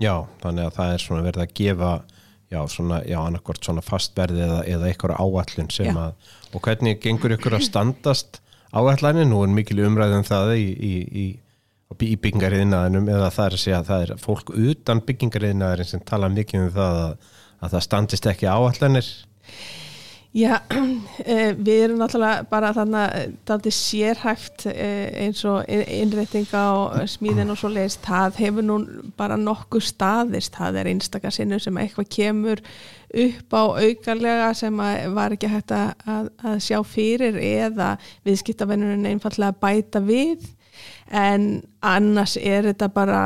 Já, 0.02 0.26
þannig 0.42 0.64
að 0.66 0.74
það 0.76 0.92
er 0.92 1.00
svona 1.02 1.24
verið 1.24 1.42
að 1.42 1.54
gefa 1.56 1.90
já, 2.50 2.60
svona, 2.68 3.00
já, 3.06 3.18
annarkvort 3.20 3.64
svona 3.64 3.82
fastverði 3.84 4.42
eða, 4.46 4.58
eða 4.70 4.90
eitthvað 4.90 5.16
áallin 5.18 5.70
sem 5.72 5.90
Já. 5.90 6.02
að, 6.06 6.34
og 6.54 6.62
hvernig 6.66 7.00
gengur 7.02 7.34
ykkur 7.36 7.58
að 7.58 7.66
standast 7.66 8.40
áallanir, 8.76 9.26
nú 9.28 9.42
er 9.44 9.54
mikil 9.54 9.80
umræðum 9.86 10.26
það 10.26 10.52
í, 10.58 10.66
í, 10.66 10.92
í, 11.06 11.26
í 12.06 12.18
byggingariðnaðinum 12.22 13.10
eða 13.14 13.32
það 13.34 13.48
er 13.48 13.56
að 13.56 13.64
segja 13.64 13.80
að 13.80 13.90
það 13.90 14.04
er 14.04 14.14
fólk 14.22 14.52
utan 14.52 15.02
byggingariðnaðin 15.08 15.90
sem 15.90 16.04
tala 16.06 16.30
mikið 16.32 16.66
um 16.66 16.70
það 16.76 17.00
að, 17.06 17.32
að 17.60 17.74
það 17.74 17.86
standist 17.88 18.30
ekki 18.32 18.50
áallanir 18.50 19.10
Já, 20.36 20.58
eh, 21.24 21.54
við 21.56 21.78
erum 21.86 22.00
náttúrulega 22.02 22.44
bara 22.50 22.74
þannig 22.76 22.98
að 23.00 23.36
þetta 23.48 23.70
er 23.70 23.74
sérhæft 23.76 24.64
eh, 24.68 25.06
eins 25.24 25.40
og 25.48 25.62
innréttinga 25.72 26.64
og 26.76 27.06
smíðin 27.08 27.54
og 27.54 27.56
svo 27.56 27.70
leiðist, 27.72 28.02
það 28.04 28.42
hefur 28.42 28.66
nú 28.68 28.76
bara 29.16 29.38
nokkuð 29.40 29.86
staðist, 29.88 30.52
það 30.58 30.82
er 30.82 30.90
einstakar 30.92 31.32
sinnum 31.32 31.62
sem 31.62 31.80
eitthvað 31.80 32.10
kemur 32.18 32.60
upp 33.24 33.56
á 33.56 33.64
aukarlega 33.80 34.52
sem 34.60 34.84
var 35.16 35.38
ekki 35.38 35.48
hægt 35.54 35.72
að, 35.72 36.04
að, 36.04 36.60
sjá 36.66 36.82
fyrir 36.84 37.40
eða 37.40 37.94
viðskiptavennurinn 38.28 39.08
einfallega 39.14 39.56
bæta 39.56 40.04
við. 40.04 40.44
En 41.08 41.62
annars 41.80 42.36
er 42.36 42.68
þetta 42.74 42.92
bara 42.92 43.20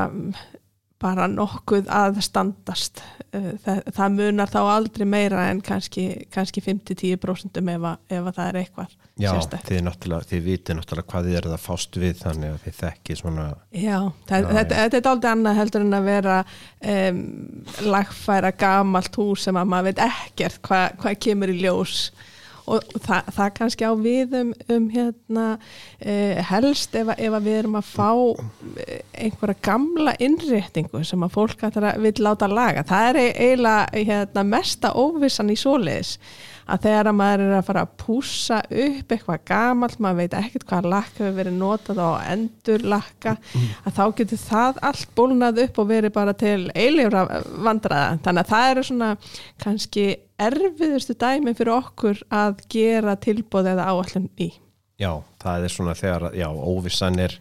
bara 1.01 1.27
nokkuð 1.31 1.89
að 1.93 2.21
standast. 2.25 3.03
Það, 3.31 3.83
það 3.95 4.15
munar 4.17 4.51
þá 4.51 4.59
aldrei 4.65 5.05
meira 5.07 5.45
en 5.53 5.61
kannski, 5.63 6.07
kannski 6.35 6.63
5-10% 6.65 7.61
ef, 7.61 7.85
ef 8.11 8.25
að 8.25 8.33
það 8.35 8.49
er 8.49 8.59
eitthvað 8.59 8.97
Já, 9.21 9.31
þið, 9.69 10.17
þið 10.31 10.43
viti 10.49 10.75
náttúrulega 10.75 11.13
hvað 11.13 11.29
þið 11.29 11.37
eruð 11.41 11.55
að 11.55 11.63
fást 11.63 11.99
við 12.01 12.17
þannig 12.25 12.55
að 12.55 12.65
þið 12.65 12.77
þekki 12.81 13.17
svona 13.21 13.45
Já, 13.71 13.99
það, 14.27 14.43
Já, 14.43 14.49
þetta, 14.57 14.81
þetta 14.81 15.01
er 15.01 15.11
aldrei 15.13 15.31
annað 15.31 15.61
heldur 15.61 15.85
en 15.85 15.99
að 16.01 16.11
vera 16.11 16.37
um, 16.97 17.23
lagfæra 17.87 18.53
gamalt 18.65 19.21
hús 19.21 19.47
sem 19.47 19.61
að 19.61 19.71
maður 19.75 19.91
veit 19.91 20.05
ekkert 20.09 20.61
hvað 20.67 20.99
hva 21.05 21.15
kemur 21.29 21.55
í 21.55 21.59
ljós 21.61 21.97
og, 22.71 22.93
það, 23.05 23.31
það 23.37 23.53
kannski 23.59 23.89
á 23.89 23.93
við 23.99 24.37
um, 24.41 24.53
um 24.75 24.89
hérna 24.93 25.47
uh, 25.57 26.43
helst 26.51 26.95
ef, 26.99 27.13
ef 27.17 27.39
við 27.45 27.59
erum 27.63 27.79
að 27.81 27.91
fá 27.91 28.11
eh, 28.85 29.01
einhverja 29.27 29.59
gamla 29.67 30.15
innréttingu 30.23 31.03
sem 31.07 31.27
að 31.27 31.35
fólk 31.37 31.67
vil 32.01 32.15
láta 32.23 32.49
laga. 32.51 32.87
Það 32.87 33.11
er 33.11 33.21
eiginlega 33.31 34.05
hérna, 34.11 34.47
mesta 34.57 34.95
óvissan 34.99 35.53
í 35.53 35.59
svoleiðis 35.59 36.17
að 36.71 36.87
þegar 36.87 37.11
að 37.11 37.17
maður 37.19 37.45
er 37.45 37.55
að 37.59 37.67
fara 37.69 37.83
að 37.85 37.93
pússa 38.01 38.61
upp 38.85 39.15
eitthvað 39.15 39.45
gamalt, 39.51 39.99
maður 40.01 40.21
veit 40.23 40.37
ekkert 40.39 40.67
hvað 40.71 40.89
lakk 40.95 41.21
hefur 41.21 41.37
verið 41.37 41.59
notað 41.59 42.01
á 42.03 42.11
endur 42.33 42.87
lakka, 42.95 43.37
að 43.85 43.99
þá 43.99 44.03
getur 44.21 44.43
það 44.45 44.81
allt 44.91 45.15
bólnað 45.19 45.63
upp 45.67 45.83
og 45.83 45.91
verið 45.91 46.17
bara 46.17 46.35
til 46.45 46.59
eilífra 46.75 47.27
vandræða, 47.67 48.19
þannig 48.25 48.43
að 48.45 48.53
það 48.55 48.73
eru 48.73 48.87
svona 48.91 49.13
kannski 49.65 50.09
erfiðustu 50.41 51.17
dæmi 51.21 51.55
fyrir 51.59 51.77
okkur 51.77 52.25
að 52.33 52.65
gera 52.73 53.17
tilbóð 53.21 53.75
eða 53.75 53.89
áallin 53.93 54.31
í. 54.41 54.53
Já, 55.01 55.15
það 55.41 55.65
er 55.65 55.73
svona 55.73 55.97
þegar, 55.97 56.31
já, 56.37 56.49
óvissan 56.49 57.19
er 57.21 57.39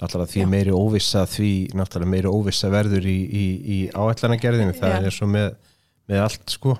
náttúrulega 0.00 0.32
því 0.32 0.40
Já. 0.40 0.48
meiri 0.48 0.74
óvissa 0.74 1.24
því 1.28 1.52
náttúrulega 1.76 2.12
meiri 2.14 2.30
óvissa 2.30 2.70
verður 2.72 3.08
í, 3.10 3.18
í, 3.26 3.46
í 3.60 3.78
áætlanagerðinu, 3.92 4.76
það 4.78 4.94
Já. 4.94 5.00
er 5.10 5.16
svo 5.16 5.28
með, 5.30 5.50
með 6.10 6.24
allt 6.26 6.52
sko. 6.52 6.76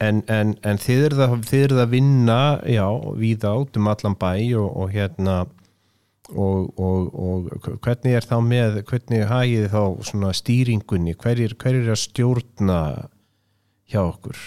En, 0.00 0.20
en, 0.32 0.52
en 0.66 0.80
þið 0.80 1.06
eruð 1.06 1.24
að, 1.26 1.38
þið 1.48 1.64
eruð 1.66 1.82
að 1.84 1.94
vinna 1.94 2.40
já, 2.68 2.84
víða 3.20 3.54
át 3.54 3.80
um 3.80 3.90
allan 3.92 4.18
bæ 4.20 4.32
og, 4.60 4.68
og 4.68 4.94
hérna 4.94 5.36
og, 6.30 6.78
og, 6.78 7.14
og 7.14 7.78
hvernig 7.82 8.16
er 8.16 8.26
þá 8.26 8.36
með 8.44 8.80
hvernig 8.88 9.24
hagið 9.30 9.70
þá 9.72 9.82
svona 10.10 10.34
stýringunni, 10.36 11.16
hverjir, 11.20 11.56
hverjir 11.60 11.88
er 11.88 11.94
að 11.96 12.02
stjórna 12.04 12.80
hjá 13.90 14.02
okkur? 14.04 14.42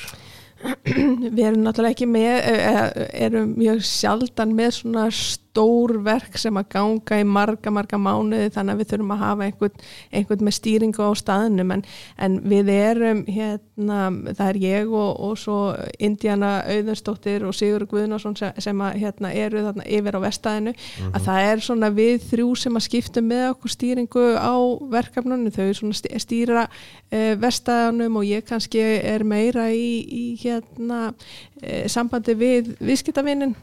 Við 1.35 1.43
erum 1.43 1.63
náttúrulega 1.65 1.91
ekki 1.91 2.07
með, 2.07 2.35
eh, 2.53 2.83
erum 3.25 3.55
mjög 3.57 3.83
sjaldan 3.87 4.53
með 4.55 4.77
svona 4.79 5.09
stór 5.53 5.99
verk 6.01 6.37
sem 6.41 6.55
að 6.57 6.69
ganga 6.73 7.19
í 7.21 7.25
marga, 7.29 7.71
marga 7.73 7.97
mánuði 8.01 8.49
þannig 8.55 8.73
að 8.73 8.79
við 8.81 8.89
þurfum 8.89 9.11
að 9.13 9.21
hafa 9.21 9.45
einhvern, 9.47 9.83
einhvern 10.09 10.45
með 10.47 10.55
stýringu 10.57 11.05
á 11.05 11.11
staðnum. 11.13 11.73
En, 11.75 11.83
en 12.17 12.37
við 12.49 12.71
erum 12.73 13.19
hérna, 13.29 13.99
það 14.31 14.47
er 14.47 14.59
ég 14.63 14.89
og, 14.89 15.11
og 15.27 15.35
svo 15.37 15.57
Indiana 16.01 16.55
Auðunsdóttir 16.65 17.45
og 17.45 17.53
Sigur 17.57 17.85
Guðnason 17.89 18.37
sem, 18.39 18.55
sem 18.65 18.81
að 18.81 18.97
hérna 19.03 19.33
eru 19.43 19.61
þarna 19.67 19.85
yfir 19.85 20.17
á 20.17 20.19
vestæðinu 20.23 20.73
að 21.11 21.27
það 21.27 21.49
er 21.51 21.63
svona 21.67 21.91
við 21.93 22.25
þrjú 22.31 22.47
sem 22.63 22.79
að 22.79 22.85
skipta 22.87 23.23
með 23.25 23.45
okkur 23.51 23.73
stýringu 23.75 24.25
á 24.41 24.55
verkefnunum, 24.93 25.53
þau 25.53 25.93
stýra 26.23 26.65
uh, 26.65 27.33
vestæðanum 27.41 28.17
og 28.17 28.25
ég 28.25 28.47
kannski 28.47 28.81
er 28.81 29.25
meira 29.27 29.67
í, 29.69 30.01
í 30.01 30.25
hérna 30.41 31.11
uh, 31.11 31.85
sambandi 31.91 32.37
við 32.39 32.73
viðskiptavinnin 32.81 33.53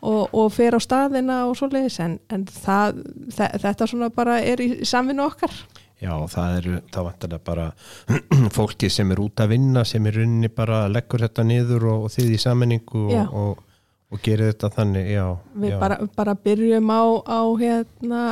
og, 0.00 0.32
og 0.32 0.48
fer 0.54 0.76
á 0.76 0.80
staðina 0.80 1.42
og 1.48 1.56
svoleiðis 1.58 2.00
en, 2.04 2.18
en 2.32 2.46
það, 2.48 3.02
þe 3.36 3.48
þetta 3.64 3.88
svona 3.90 4.10
bara 4.14 4.40
er 4.40 4.62
í 4.64 4.70
samvinnu 4.88 5.26
okkar 5.26 5.54
Já, 6.00 6.14
það 6.32 6.54
eru, 6.56 6.76
það 6.88 7.06
vantarlega 7.10 7.44
bara 7.44 7.66
fólki 8.56 8.88
sem 8.92 9.10
er 9.12 9.20
út 9.20 9.42
að 9.44 9.52
vinna 9.52 9.84
sem 9.84 10.06
er 10.08 10.16
runni 10.22 10.48
bara 10.48 10.86
leggur 10.88 11.26
þetta 11.26 11.44
niður 11.44 11.90
og, 11.92 12.06
og 12.06 12.14
þið 12.14 12.32
í 12.32 12.40
sammenningu 12.40 13.02
og, 13.10 13.34
og, 13.42 13.60
og 14.08 14.22
gerir 14.24 14.54
þetta 14.54 14.72
þannig, 14.78 15.10
já, 15.12 15.26
við 15.60 15.74
já. 15.74 15.78
bara, 15.82 16.00
bara 16.16 16.36
byrjum 16.48 16.88
á, 16.88 17.02
á 17.20 17.40
hérna 17.60 18.22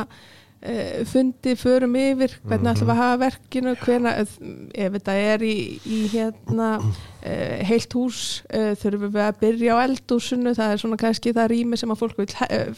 uh, 0.65 1.05
fundi, 1.09 1.53
förum 1.59 1.95
yfir 1.99 2.33
hvernig 2.43 2.71
ætlum 2.73 2.89
við 2.89 2.93
að 2.93 3.01
hafa 3.01 3.19
verkinu 3.23 3.75
hvena, 3.83 4.13
ef 4.19 4.95
þetta 4.95 5.15
er 5.33 5.45
í, 5.45 5.55
í 5.85 5.99
hérna 6.13 6.69
uh, 6.79 7.55
heilt 7.69 7.95
hús 7.97 8.23
uh, 8.49 8.73
þurfum 8.79 9.13
við 9.15 9.23
að 9.25 9.39
byrja 9.43 9.77
á 9.77 9.83
eldhúsinu? 9.85 10.55
Það 10.57 10.73
er 10.73 10.83
svona 10.83 10.99
kannski 11.03 11.35
það 11.37 11.49
rými 11.53 11.79
sem 11.81 11.93
að 11.95 12.03
fólk 12.03 12.19
vil 12.21 12.27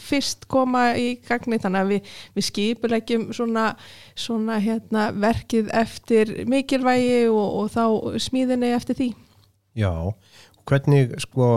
fyrst 0.10 0.48
koma 0.52 0.86
í 1.00 1.10
gagni 1.28 1.62
þannig 1.62 1.82
að 1.82 1.96
við, 1.96 2.14
við 2.38 2.48
skipulegjum 2.52 3.28
svona, 3.38 3.72
svona 4.16 4.62
hérna 4.62 5.10
verkið 5.16 5.74
eftir 5.82 6.38
mikilvægi 6.52 7.28
og, 7.32 7.46
og 7.64 7.76
þá 7.76 7.84
smíðinni 8.30 8.74
eftir 8.76 9.00
því. 9.00 9.12
Já, 9.72 10.12
hvernig 10.70 11.16
sko 11.24 11.48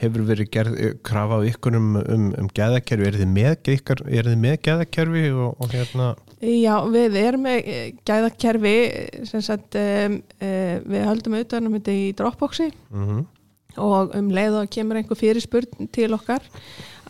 hefur 0.00 0.26
verið 0.28 0.50
gerð 0.54 0.78
krafa 1.06 1.40
á 1.40 1.46
ykkur 1.50 1.78
um, 1.78 1.92
um, 2.00 2.26
um 2.40 2.50
gæðakerfi, 2.54 3.08
er 3.10 3.20
þið 3.20 3.30
með, 3.34 4.32
með 4.40 4.58
gæðakerfi 4.68 5.26
og, 5.32 5.54
og 5.58 5.74
hérna? 5.74 6.10
Já, 6.44 6.74
við 6.92 7.20
erum 7.22 7.46
með 7.46 7.70
eh, 7.72 7.86
gæðakerfi 8.04 8.76
sem 9.30 9.44
sagt 9.44 9.78
um, 9.80 10.18
við 10.40 11.06
höldum 11.08 11.38
auðvitað 11.38 11.70
um 11.70 11.78
þetta 11.78 11.96
í 12.00 12.10
Dropboxi. 12.18 12.68
Mm 12.92 13.24
og 13.80 14.14
um 14.14 14.30
leið 14.34 14.60
og 14.60 14.72
kemur 14.72 14.98
einhver 14.98 15.18
fyrirspurn 15.18 15.88
til 15.94 16.12
okkar 16.14 16.44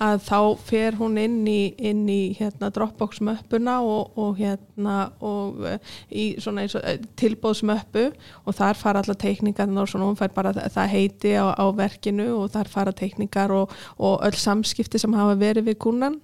að 0.03 0.21
þá 0.27 0.39
fer 0.67 0.99
hún 0.99 1.19
inn 1.21 1.41
í, 1.49 1.75
inn 1.79 2.05
í 2.11 2.35
hérna, 2.39 2.71
Dropbox 2.75 3.21
möppuna 3.25 3.79
og, 3.85 4.15
og 4.19 4.39
hérna 4.41 4.97
og 5.25 5.61
uh, 5.63 5.95
í 6.11 6.35
uh, 6.39 6.93
tilbóðsmöppu 7.21 8.07
og 8.45 8.59
þar 8.59 8.81
fara 8.81 9.03
allar 9.05 9.19
teikningar 9.21 9.71
og 9.71 9.91
svona 9.91 10.09
hún 10.11 10.19
fær 10.19 10.35
bara 10.35 10.55
það, 10.55 10.89
heiti 10.95 11.35
á, 11.39 11.55
á 11.55 11.67
verkinu 11.77 12.31
og 12.41 12.53
þar 12.55 12.71
fara 12.73 12.95
teikningar 12.95 13.55
og, 13.55 13.75
og 13.99 14.25
öll 14.27 14.39
samskipti 14.39 15.01
sem 15.01 15.15
hafa 15.15 15.37
verið 15.41 15.71
við 15.71 15.81
kunnan 15.87 16.21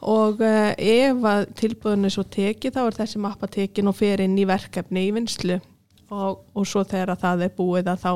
og 0.00 0.42
uh, 0.44 0.72
ef 0.78 1.26
að 1.32 1.48
tilbúðinu 1.58 2.12
svo 2.12 2.24
tekið 2.24 2.78
þá 2.78 2.84
er 2.86 3.00
þessi 3.02 3.22
mappa 3.22 3.50
tekin 3.50 3.90
og 3.90 3.98
fer 3.98 4.22
inn 4.24 4.38
í 4.38 4.46
verkefni 4.48 5.08
í 5.08 5.16
vinslu 5.16 5.58
og, 6.08 6.44
og 6.56 6.66
svo 6.68 6.84
þegar 6.88 7.14
að 7.14 7.24
það 7.24 7.42
er 7.44 7.56
búið 7.56 7.90
þá, 8.00 8.12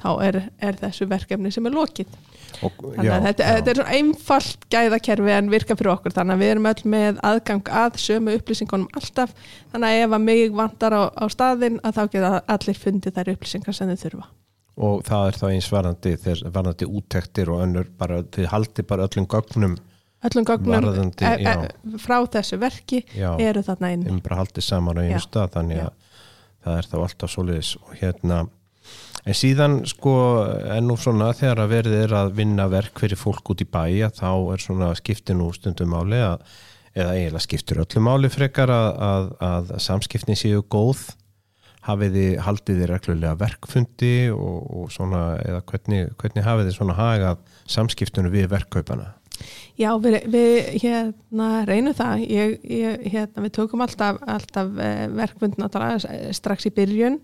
þá 0.00 0.08
er, 0.26 0.40
er 0.58 0.80
þessu 0.80 1.06
verkefni 1.10 1.52
sem 1.54 1.68
er 1.68 1.76
lokið 1.76 2.16
Og, 2.64 2.72
Þannig 2.96 3.10
að 3.12 3.24
þetta, 3.26 3.48
þetta 3.56 3.70
er 3.72 3.78
svona 3.80 3.96
einfalt 3.98 4.66
gæðakerfi 4.72 5.32
en 5.36 5.50
virka 5.52 5.76
fyrir 5.76 5.92
okkur 5.92 6.14
þannig 6.16 6.36
að 6.36 6.42
við 6.44 6.52
erum 6.54 6.68
öll 6.70 6.82
með 6.94 7.18
aðgang 7.30 7.70
að 7.82 7.98
sömu 8.00 8.36
upplýsingunum 8.38 8.86
alltaf 8.96 9.34
þannig 9.74 9.88
að 9.90 10.04
ef 10.06 10.14
að 10.16 10.24
mig 10.24 10.54
vantar 10.56 10.96
á, 10.96 11.02
á 11.12 11.24
staðin 11.32 11.76
að 11.84 11.98
þá 11.98 12.02
geta 12.14 12.30
allir 12.56 12.80
fundið 12.80 13.18
þær 13.18 13.32
upplýsingar 13.34 13.76
sem 13.76 13.92
þau 13.92 14.00
þurfa. 14.06 14.24
og 14.86 15.04
það 15.08 15.26
er 15.28 15.38
þá 15.42 15.44
eins 15.50 15.68
varandi 15.72 16.14
þeir 16.24 16.42
varandi 16.56 16.88
úttektir 16.88 17.52
og 17.52 17.62
önnur 17.66 17.92
bara, 17.98 18.22
þið 18.24 18.48
haldi 18.54 18.86
bara 18.88 19.06
öllum 19.10 19.28
gögnum 19.36 19.76
Öllum 20.26 20.46
gögnum 20.48 20.72
Varðandi, 20.72 21.24
e, 21.28 21.44
já. 21.44 21.52
e, 21.68 21.98
frá 22.00 22.16
þessu 22.32 22.56
verki 22.58 23.02
já, 23.14 23.28
eru 23.38 23.60
þarna 23.62 23.90
inn. 23.92 24.06
þeim 24.08 24.20
bara 24.24 24.38
haldið 24.40 24.64
saman 24.64 24.96
á 24.96 25.02
einu 25.04 25.12
Já. 25.18 25.22
stað 25.28 25.52
þannig 25.58 25.76
Já. 25.82 25.86
að 25.90 25.92
það 26.66 26.78
er 26.80 26.88
þá 26.90 26.96
alltaf 27.04 27.30
svoleiðis 27.34 27.72
og 27.82 27.92
hérna 28.00 28.38
en 29.26 29.34
síðan 29.36 29.80
sko 29.90 30.14
en 30.70 30.86
nú 30.86 30.96
svona 31.00 31.32
þegar 31.36 31.64
að 31.64 31.74
verið 31.74 31.98
er 32.04 32.16
að 32.20 32.32
vinna 32.38 32.68
verk 32.70 33.02
fyrir 33.02 33.18
fólk 33.18 33.52
út 33.52 33.64
í 33.64 33.68
bæja 33.68 34.12
þá 34.14 34.30
er 34.54 34.62
svona 34.62 34.92
skipti 34.98 35.34
nú 35.34 35.50
stundum 35.54 35.92
máli 35.94 36.20
að, 36.22 36.44
eða 36.94 37.14
eiginlega 37.16 37.44
skiptir 37.44 37.82
öllu 37.82 38.02
máli 38.06 38.30
frekar 38.32 38.72
að, 38.72 38.90
að, 39.10 39.30
að 39.50 39.72
samskiptin 39.82 40.38
séu 40.38 40.62
góð 40.62 41.08
hafið 41.86 42.16
þið, 42.18 42.32
haldið 42.42 42.80
þið 42.80 42.90
reglulega 42.90 43.38
verkfundi 43.42 44.14
og, 44.34 44.56
og 44.80 44.88
svona 44.94 45.22
eða 45.42 45.62
hvernig, 45.70 46.08
hvernig 46.18 46.46
hafið 46.46 46.70
þið 46.70 46.78
svona 46.78 46.98
hagað 46.98 47.44
samskiptunum 47.76 48.34
við 48.34 48.50
verkkaupana 48.54 49.12
Já, 49.76 49.90
við, 50.00 50.14
við 50.32 50.68
hérna, 50.80 51.48
reynum 51.68 51.96
það. 51.96 52.22
Ég, 52.32 52.52
ég, 52.72 53.06
hérna, 53.12 53.44
við 53.44 53.54
tökum 53.58 53.84
alltaf, 53.84 54.20
alltaf 54.24 54.70
eh, 54.80 55.02
náttúrulega 55.12 56.12
eh, 56.14 56.30
strax 56.36 56.68
í 56.70 56.72
byrjun, 56.76 57.18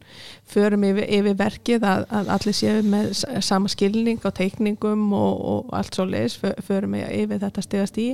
förum 0.53 0.85
yfir, 0.91 1.09
yfir 1.19 1.39
verkið 1.41 1.87
að, 1.89 2.05
að 2.13 2.33
allir 2.37 2.59
séu 2.59 2.83
með 2.85 3.15
sama 3.45 3.73
skilning 3.73 4.21
á 4.21 4.31
teikningum 4.37 5.09
og, 5.17 5.47
og 5.55 5.79
allt 5.79 5.97
svo 5.97 6.09
leis, 6.09 6.37
förum 6.67 6.99
yfir 7.01 7.41
þetta 7.41 7.65
stegast 7.65 8.03
í 8.03 8.11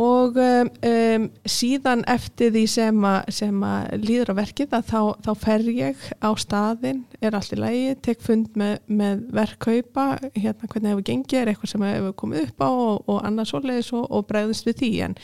og 0.00 0.38
um, 0.40 0.70
um, 0.88 1.26
síðan 1.46 2.02
eftir 2.10 2.50
því 2.54 2.64
sem, 2.70 3.04
a, 3.06 3.14
sem 3.30 3.60
að 3.66 4.02
líður 4.02 4.32
á 4.34 4.40
verkið 4.40 4.74
þá, 4.88 5.00
þá 5.22 5.30
fer 5.38 5.64
ég 5.70 6.00
á 6.18 6.30
staðin, 6.40 7.04
er 7.22 7.36
allt 7.38 7.54
í 7.54 7.58
lagi 7.60 7.94
tek 8.02 8.24
fund 8.24 8.58
með, 8.58 8.80
með 8.90 9.22
verkkaupa 9.38 10.06
hérna 10.34 10.70
hvernig 10.72 10.90
hefur 10.90 11.06
gengið, 11.06 11.38
er 11.40 11.52
eitthvað 11.52 11.72
sem 11.74 11.86
hefur 11.86 12.16
komið 12.24 12.48
upp 12.48 12.66
á 12.66 12.70
og, 12.70 13.06
og 13.06 13.22
annað 13.28 13.50
svoleiðis 13.52 13.92
og, 13.94 14.04
og 14.10 14.26
bregðist 14.30 14.68
við 14.68 14.78
því. 14.82 14.92
En, 15.06 15.16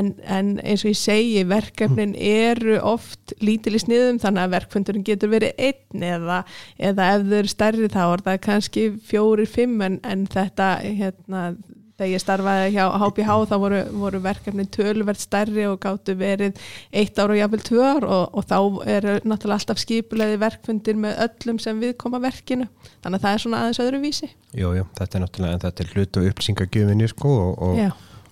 en, 0.00 0.12
en 0.26 0.52
eins 0.64 0.84
og 0.84 0.92
ég 0.92 1.00
segi, 1.00 1.46
verkefnin 1.48 2.16
eru 2.18 2.78
oft 2.82 3.36
lítil 3.44 3.76
í 3.78 3.82
sniðum 3.82 4.22
þannig 4.22 4.46
að 4.48 4.54
verkfundurinn 4.58 5.06
getur 5.06 5.32
verið 5.32 5.54
einn 5.68 6.08
eða, 6.10 6.42
eða 6.76 7.10
ef 7.14 7.26
þau 7.28 7.36
eru 7.42 7.54
stærri 7.54 7.92
þá 7.92 8.02
er 8.04 8.26
það 8.26 8.40
kannski 8.48 8.88
fjórir, 9.08 9.50
fimm 9.50 9.78
en, 9.86 10.00
en 10.02 10.26
þetta 10.30 10.74
hérna 10.82 11.50
þegar 11.98 12.12
ég 12.12 12.22
starfaði 12.22 12.72
hjá 12.76 12.84
HBH 13.02 13.36
þá 13.50 13.54
voru, 13.64 13.82
voru 14.04 14.22
verkefni 14.24 14.66
tölverð 14.74 15.22
stærri 15.22 15.66
og 15.68 15.78
gáttu 15.82 16.14
verið 16.18 16.58
eitt 16.94 17.18
ár 17.18 17.34
og 17.34 17.40
jafnvel 17.40 17.64
tvö 17.66 17.84
ár 17.84 18.06
og, 18.08 18.24
og 18.38 18.48
þá 18.48 18.58
eru 18.96 19.16
náttúrulega 19.24 19.58
alltaf 19.58 19.82
skipulegði 19.82 20.40
verkfundir 20.44 21.00
með 21.00 21.22
öllum 21.26 21.62
sem 21.62 21.80
við 21.82 21.96
koma 22.00 22.22
verkinu. 22.22 22.68
Þannig 23.02 23.18
að 23.18 23.24
það 23.26 23.34
er 23.34 23.42
svona 23.44 23.62
aðeins 23.62 23.82
öðru 23.82 24.02
vísi 24.02 24.28
Jú, 24.56 24.70
jú, 24.78 24.84
þetta 24.96 25.18
er 25.18 25.24
náttúrulega 25.24 25.56
en 25.56 25.64
þetta 25.66 25.84
er 25.84 25.90
hlut 25.94 26.18
og 26.18 26.28
upplýsingagjöfinni 26.30 27.10
sko 27.10 27.34
og, 27.42 27.58
og 27.66 27.80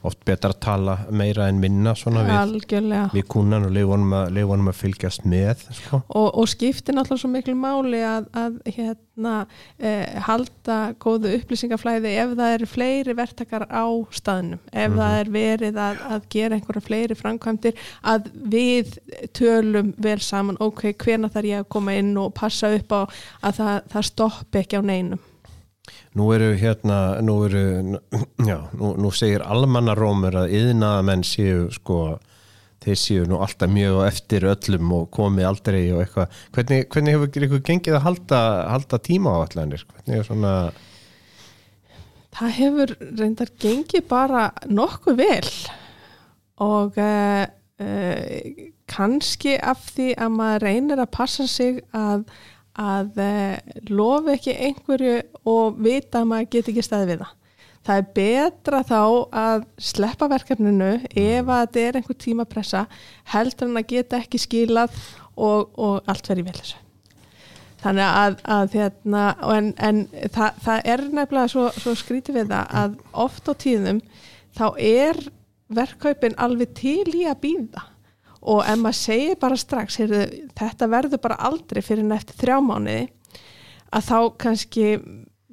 oft 0.07 0.23
betra 0.29 0.51
að 0.55 0.61
tala 0.65 0.97
meira 1.11 1.49
en 1.51 1.61
minna 1.63 1.95
svona 1.99 2.25
við, 2.27 2.87
við 3.15 3.27
kúnan 3.33 3.67
og 3.69 3.75
leifunum 3.75 4.71
að, 4.71 4.77
fylgjast 4.79 5.27
með 5.29 5.65
sko. 5.81 6.01
og, 6.09 6.29
og 6.43 6.49
skiptir 6.51 6.97
náttúrulega 6.97 7.23
svo 7.25 7.31
miklu 7.33 7.55
máli 7.59 8.01
að, 8.07 8.29
að 8.37 8.59
hérna, 8.77 9.35
eh, 9.79 10.17
halda 10.27 10.79
góðu 11.03 11.35
upplýsingaflæði 11.41 12.15
ef 12.23 12.35
það 12.39 12.55
eru 12.59 12.71
fleiri 12.71 13.17
verktakar 13.19 13.67
á 13.69 13.85
staðnum, 14.15 14.61
ef 14.73 14.91
Mhm. 14.91 14.99
það 15.01 15.19
er 15.21 15.33
verið 15.37 15.81
að, 15.87 16.03
að 16.17 16.29
gera 16.37 16.57
einhverja 16.57 16.87
fleiri 16.87 17.19
framkvæmdir 17.19 17.75
að 18.05 18.31
við 18.57 18.97
tölum 19.37 19.95
vel 19.99 20.19
saman, 20.23 20.57
ok, 20.61 20.93
hvena 21.03 21.29
þarf 21.33 21.51
ég 21.51 21.65
að 21.65 21.71
koma 21.77 21.97
inn 21.99 22.13
og 22.21 22.35
passa 22.37 22.71
upp 22.77 22.93
á 22.93 23.01
að 23.43 23.59
það, 23.61 23.81
það 23.95 24.07
stoppi 24.13 24.63
ekki 24.63 24.79
á 24.79 24.83
neinum 24.87 25.19
Nú 26.17 26.31
eru 26.33 26.55
hérna 26.57 27.21
nú, 27.25 27.37
eru, 27.45 27.99
já, 28.49 28.57
nú, 28.73 28.95
nú 28.97 29.13
segir 29.13 29.45
almannarómur 29.45 30.39
að 30.43 30.55
yðnaða 30.57 31.05
menn 31.05 31.25
séu 31.27 31.67
sko 31.75 32.01
þeir 32.87 32.99
séu 33.01 33.29
nú 33.29 33.41
alltaf 33.45 33.69
mjög 33.73 34.01
á 34.01 34.03
eftir 34.07 34.47
öllum 34.49 34.93
og 34.97 35.09
komi 35.13 35.45
aldrei 35.45 35.91
og 35.93 36.05
eitthvað. 36.05 36.43
Hvernig, 36.57 36.87
hvernig 36.93 37.17
hefur 37.17 37.49
ykkur 37.49 37.65
gengið 37.69 37.99
að 37.99 38.05
halda, 38.07 38.43
halda 38.73 39.01
tíma 39.03 39.35
á 39.37 39.39
allanir 39.45 39.85
hvernig 39.91 40.21
er 40.21 40.29
svona 40.29 40.53
Það 42.37 42.53
hefur 42.53 42.91
reyndar 43.17 43.51
gengið 43.63 44.09
bara 44.11 44.51
nokkuð 44.69 45.21
vel 45.23 45.53
og 46.61 46.99
uh, 47.01 47.45
uh, 47.81 48.67
kannski 48.89 49.55
af 49.57 49.87
því 49.95 50.11
að 50.21 50.35
maður 50.35 50.67
reynir 50.67 51.01
að 51.01 51.15
passa 51.17 51.47
sig 51.49 51.81
að, 51.97 52.27
að 52.77 53.19
uh, 53.23 53.57
lofa 53.89 54.37
ekki 54.37 54.55
einhverju 54.69 55.19
og 55.49 55.77
vita 55.83 56.23
að 56.23 56.31
maður 56.33 56.49
get 56.55 56.71
ekki 56.73 56.85
staði 56.85 57.11
við 57.13 57.23
það. 57.25 57.35
Það 57.87 58.01
er 58.01 58.09
betra 58.17 58.81
þá 58.83 59.01
að 59.39 59.67
sleppa 59.79 60.27
verkefninu 60.33 60.91
ef 61.07 61.53
að 61.53 61.61
þetta 61.61 61.85
er 61.85 61.99
einhver 62.01 62.19
tímapressa 62.19 62.83
heldur 63.31 63.71
en 63.71 63.79
að 63.79 63.93
geta 63.93 64.19
ekki 64.19 64.41
skilað 64.43 64.97
og, 65.37 65.71
og 65.79 66.11
allt 66.11 66.31
verið 66.33 66.49
vel 66.49 66.57
þessu. 66.59 66.83
Þannig 67.85 68.07
að, 68.09 68.39
að 68.51 68.77
hérna, 68.81 69.25
en, 69.55 69.69
en 69.79 70.01
það, 70.35 70.63
það 70.65 70.89
er 70.93 71.05
nefnilega 71.21 71.53
svo, 71.53 71.67
svo 71.77 71.95
skrítið 71.95 72.41
við 72.41 72.55
það 72.55 72.73
að 72.81 72.97
oft 73.27 73.47
á 73.47 73.53
tíðum 73.63 74.01
þá 74.57 74.67
er 74.83 75.21
verkkaupin 75.77 76.35
alveg 76.43 76.73
til 76.79 77.05
í 77.15 77.27
að 77.29 77.41
býða 77.45 77.85
og 78.47 78.63
ef 78.63 78.81
maður 78.81 78.99
segir 79.01 79.39
bara 79.43 79.59
strax, 79.61 79.99
heyrðu, 80.01 80.25
þetta 80.59 80.91
verður 80.93 81.23
bara 81.23 81.39
aldrei 81.49 81.83
fyrir 81.85 82.05
en 82.07 82.17
eftir 82.17 82.39
þrjá 82.41 82.59
mánuði 82.63 83.07
að 83.97 84.09
þá 84.11 84.19
kannski 84.43 84.91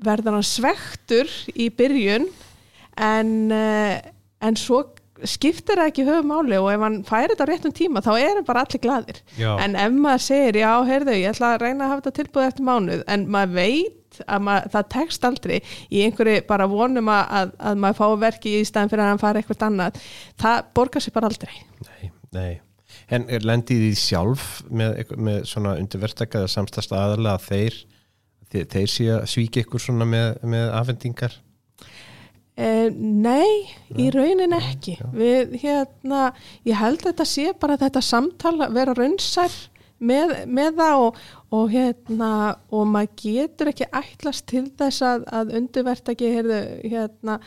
verður 0.04 0.38
hann 0.38 0.48
svektur 0.48 1.32
í 1.54 1.70
byrjun 1.74 2.28
en, 3.00 3.32
uh, 3.54 3.96
en 4.44 4.60
svo 4.60 4.84
skiptir 5.24 5.80
það 5.80 5.90
ekki 5.90 6.06
höfum 6.08 6.32
máli 6.34 6.58
og 6.60 6.70
ef 6.74 6.82
hann 6.84 6.96
færi 7.08 7.32
þetta 7.32 7.46
á 7.46 7.50
réttum 7.50 7.74
tíma 7.76 8.02
þá 8.04 8.12
er 8.18 8.32
hann 8.34 8.48
bara 8.48 8.64
allir 8.66 8.82
gladir 8.84 9.22
Já. 9.40 9.52
en 9.64 9.78
ef 9.80 9.94
maður 9.96 10.24
segir 10.26 10.60
já, 10.64 10.72
heyrðu, 10.90 11.16
ég 11.22 11.30
ætla 11.32 11.54
að 11.54 11.62
reyna 11.64 11.86
að 11.86 11.94
hafa 11.94 12.02
þetta 12.02 12.16
tilbúið 12.20 12.48
eftir 12.50 12.68
mánuð 12.68 13.04
en 13.14 13.26
maður 13.32 13.56
veit 13.60 14.20
að 14.28 14.44
maður, 14.46 14.68
það 14.74 14.90
tekst 14.98 15.28
aldrei 15.30 15.56
í 15.90 16.04
einhverju 16.06 16.44
bara 16.50 16.68
vonum 16.70 17.10
að, 17.14 17.24
að, 17.40 17.56
að 17.70 17.80
maður 17.86 18.00
fá 18.02 18.26
verki 18.26 18.58
í 18.60 18.68
staðin 18.68 18.92
fyrir 18.92 19.06
að 19.06 19.12
hann 19.14 19.24
fari 19.24 19.42
eitthvað 19.42 19.66
annað 19.70 20.04
það 20.44 20.70
borgar 20.82 21.06
sér 21.06 21.16
bara 21.16 21.32
aldrei 21.32 21.56
Nei, 21.88 22.12
nei. 22.36 22.52
En 23.12 23.26
er 23.28 23.44
lendið 23.44 23.90
í 23.90 23.96
sjálf 24.00 24.62
með, 24.72 25.02
með 25.18 25.42
svona 25.50 25.76
undirvertaka 25.82 26.44
eða 26.44 26.54
samstast 26.54 26.94
aðalega 26.96 27.36
að 27.36 27.50
þeir 27.50 27.82
þeir, 28.54 28.70
þeir 28.70 28.92
sé 28.92 29.10
að 29.14 29.26
svíka 29.32 29.64
ykkur 29.64 29.82
svona 29.82 30.08
með, 30.08 30.30
með 30.50 30.72
afhendingar? 30.78 31.36
Eh, 32.54 32.90
nei, 32.94 33.66
í 33.98 34.10
raunin 34.14 34.54
ekki. 34.54 35.00
Við, 35.16 35.56
hérna, 35.64 36.28
ég 36.68 36.78
held 36.78 37.02
að 37.02 37.08
þetta 37.10 37.30
sé 37.30 37.54
bara 37.60 37.80
þetta 37.82 38.04
samtal 38.06 38.60
að 38.62 38.76
vera 38.78 38.98
raunsær 38.98 39.56
með, 40.04 40.36
með 40.46 40.78
það 40.78 41.06
og, 41.08 41.24
og, 41.54 41.70
hérna, 41.70 42.30
og 42.74 42.88
maður 42.90 43.12
getur 43.22 43.70
ekki 43.70 43.86
ætlast 43.94 44.48
til 44.50 44.66
þess 44.80 45.04
að, 45.06 45.26
að 45.30 45.52
heyrðu, 46.34 46.60
hérna, 46.90 47.38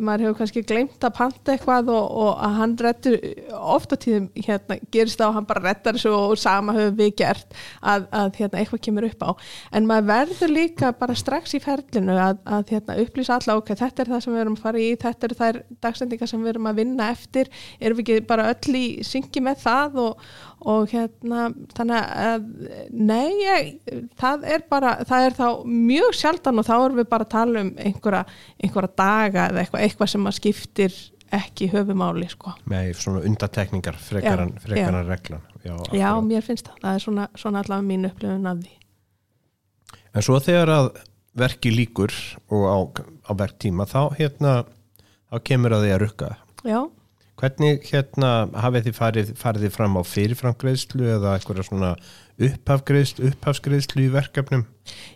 maður 0.00 0.26
hefur 0.26 0.38
kannski 0.38 0.62
glemt 0.66 1.04
að 1.04 1.14
panta 1.18 1.54
eitthvað 1.54 1.90
og, 1.92 2.06
og 2.22 2.30
að 2.46 2.56
hann 2.58 2.74
rettur 2.80 3.16
ofta 3.58 3.98
tíðum, 4.00 4.28
hérna, 4.36 4.78
gerist 4.94 5.20
og 5.24 5.36
hann 5.36 5.48
bara 5.48 5.64
rettar 5.66 5.98
þessu 5.98 6.12
og 6.16 6.36
sama 6.40 6.74
höfum 6.76 6.98
við 7.00 7.12
gert 7.22 7.56
að, 7.80 8.06
að 8.08 8.40
hérna, 8.40 8.62
eitthvað 8.62 8.84
kemur 8.86 9.08
upp 9.08 9.26
á. 9.26 9.30
En 9.76 9.88
maður 9.90 10.08
verður 10.12 10.54
líka 10.56 10.92
bara 10.98 11.16
strax 11.18 11.56
í 11.58 11.62
ferlinu 11.62 12.16
að, 12.16 12.40
að 12.46 12.74
hérna, 12.76 12.98
upplýsa 13.04 13.38
alla, 13.38 13.58
ok, 13.60 13.74
þetta 13.82 14.04
er 14.04 14.12
það 14.14 14.24
sem 14.24 14.36
við 14.36 14.44
erum 14.44 14.58
að 14.58 14.64
fara 14.66 14.82
í, 14.82 14.88
þetta 15.02 15.28
eru 15.28 15.40
þær 15.42 15.60
dagsendingar 15.86 16.32
sem 16.32 16.44
við 16.44 16.54
erum 16.54 16.70
að 16.70 16.80
vinna 16.82 17.10
eftir, 17.12 17.52
erum 17.80 18.00
við 18.00 18.16
ekki 18.16 18.28
bara 18.32 18.48
öll 18.52 18.78
í 18.78 18.86
syngi 19.06 19.44
með 19.44 19.62
það 19.66 20.00
og, 20.06 20.26
og 20.68 20.92
hérna, 20.92 21.46
þannig 21.76 22.10
að 22.26 22.44
nei, 22.94 23.30
ég, 23.42 23.70
það 24.20 24.44
er 24.54 24.66
bara 24.70 24.92
það 25.08 25.26
er 25.26 25.38
þá 25.38 25.46
mjög 25.66 26.18
sjaldan 26.18 26.62
og 26.62 26.68
þá 26.68 26.74
erum 26.76 27.00
við 27.00 27.08
bara 27.10 27.26
að 27.26 27.32
tala 27.34 27.64
um 27.64 27.72
einhverja, 27.86 28.22
einhverja 28.62 28.92
daga 29.02 29.48
eða 29.50 29.64
eitthvað, 29.64 29.86
eitthvað 29.86 30.12
sem 30.14 30.30
að 30.30 30.38
skiptir 30.38 31.00
ekki 31.32 31.70
höfumáli, 31.72 32.28
sko. 32.28 32.52
með 32.68 32.92
svona 33.00 33.22
undatekningar 33.28 33.96
frekaran, 33.96 34.52
Já, 34.58 34.64
frekaran 34.66 35.08
reglan. 35.08 35.48
Já, 35.64 35.74
Já, 35.96 36.10
mér 36.24 36.44
finnst 36.44 36.68
það, 36.68 36.78
það 36.82 36.98
er 36.98 37.04
svona, 37.06 37.26
svona 37.38 37.62
allavega 37.62 37.88
mín 37.88 38.08
upplifun 38.08 38.50
af 38.50 38.60
því. 38.60 38.74
En 40.12 40.26
svo 40.26 40.38
þegar 40.44 40.72
að 40.74 40.90
verki 41.40 41.72
líkur 41.72 42.12
og 42.52 42.64
á, 42.68 42.78
á 43.24 43.32
verktíma 43.38 43.86
þá 43.88 44.00
hérna 44.18 44.56
þá 45.32 45.36
kemur 45.48 45.76
að 45.76 45.86
því 45.86 45.94
að 45.94 46.02
rukka. 46.02 46.30
Já, 46.68 46.80
Hvernig 47.42 47.88
hérna 47.90 48.28
hafið 48.62 48.84
þið 48.86 48.98
farið, 49.00 49.30
farið 49.40 49.64
þið 49.66 49.72
fram 49.74 49.96
á 49.98 50.02
fyrirframgreðslu 50.06 51.08
eða 51.16 51.32
eitthvað 51.34 51.64
svona 51.66 51.88
upphafgreðslu, 52.42 53.32
upphafsgreðslu 53.32 54.04
í 54.04 54.12
verkefnum? 54.12 54.62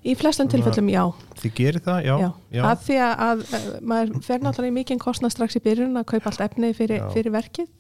Í 0.03 0.17
flestum 0.19 0.51
tilfellum 0.51 0.91
já. 0.91 1.05
Þið 1.39 1.55
gerir 1.61 1.85
það? 1.87 2.01
Já. 2.09 2.17
Já, 2.51 2.63
að 2.67 2.83
því 2.89 2.99
að, 3.07 3.15
að 3.29 3.45
eh, 3.47 3.69
maður 3.93 4.13
fer 4.27 4.43
náttúrulega 4.43 4.73
í 4.73 4.77
mikinn 4.81 5.03
kostnað 5.03 5.37
strax 5.37 5.59
í 5.61 5.63
byrjun 5.63 6.03
að 6.03 6.09
kaupa 6.13 6.33
allt 6.33 6.45
efni 6.49 6.73
fyrir, 6.75 7.05
Já. 7.05 7.09
fyrir 7.15 7.35
verkið 7.35 7.71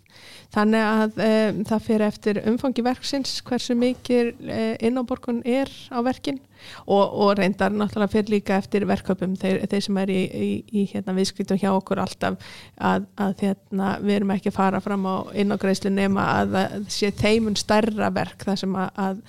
þannig 0.55 0.87
að 0.87 1.21
um, 1.27 1.63
það 1.69 1.87
fer 1.89 2.05
eftir 2.07 2.41
umfangi 2.47 2.85
verksins 2.87 3.41
hversu 3.47 3.77
mikil 3.79 4.31
uh, 4.47 4.75
innáborgun 4.79 5.43
er 5.43 5.71
á 5.91 5.99
verkin 6.07 6.39
og, 6.87 7.03
og 7.05 7.33
reyndar 7.39 7.75
náttúrulega 7.75 8.13
fer 8.13 8.31
líka 8.33 8.61
eftir 8.61 8.87
verköpum 8.89 9.35
þeir, 9.41 9.63
þeir 9.71 9.85
sem 9.89 10.01
er 10.03 10.13
í, 10.13 10.21
í, 10.27 10.51
í 10.73 10.87
hérna, 10.93 11.17
viðskritum 11.17 11.61
hjá 11.63 11.71
okkur 11.73 12.03
alltaf 12.05 12.39
að, 12.77 13.09
að 13.21 13.35
hérna, 13.45 13.91
við 14.05 14.21
erum 14.21 14.35
ekki 14.37 14.53
að 14.53 14.59
fara 14.61 14.83
fram 14.85 15.09
á 15.09 15.17
inn 15.35 15.55
á 15.55 15.61
greiðslu 15.61 15.93
nema 15.95 16.29
að 16.41 16.57
það 16.57 16.89
sé 16.97 17.13
þeimun 17.17 17.59
stærra 17.59 18.13
verk 18.15 18.47
þar 18.47 18.63
sem 18.63 18.79
að, 18.79 19.03
að, 19.07 19.21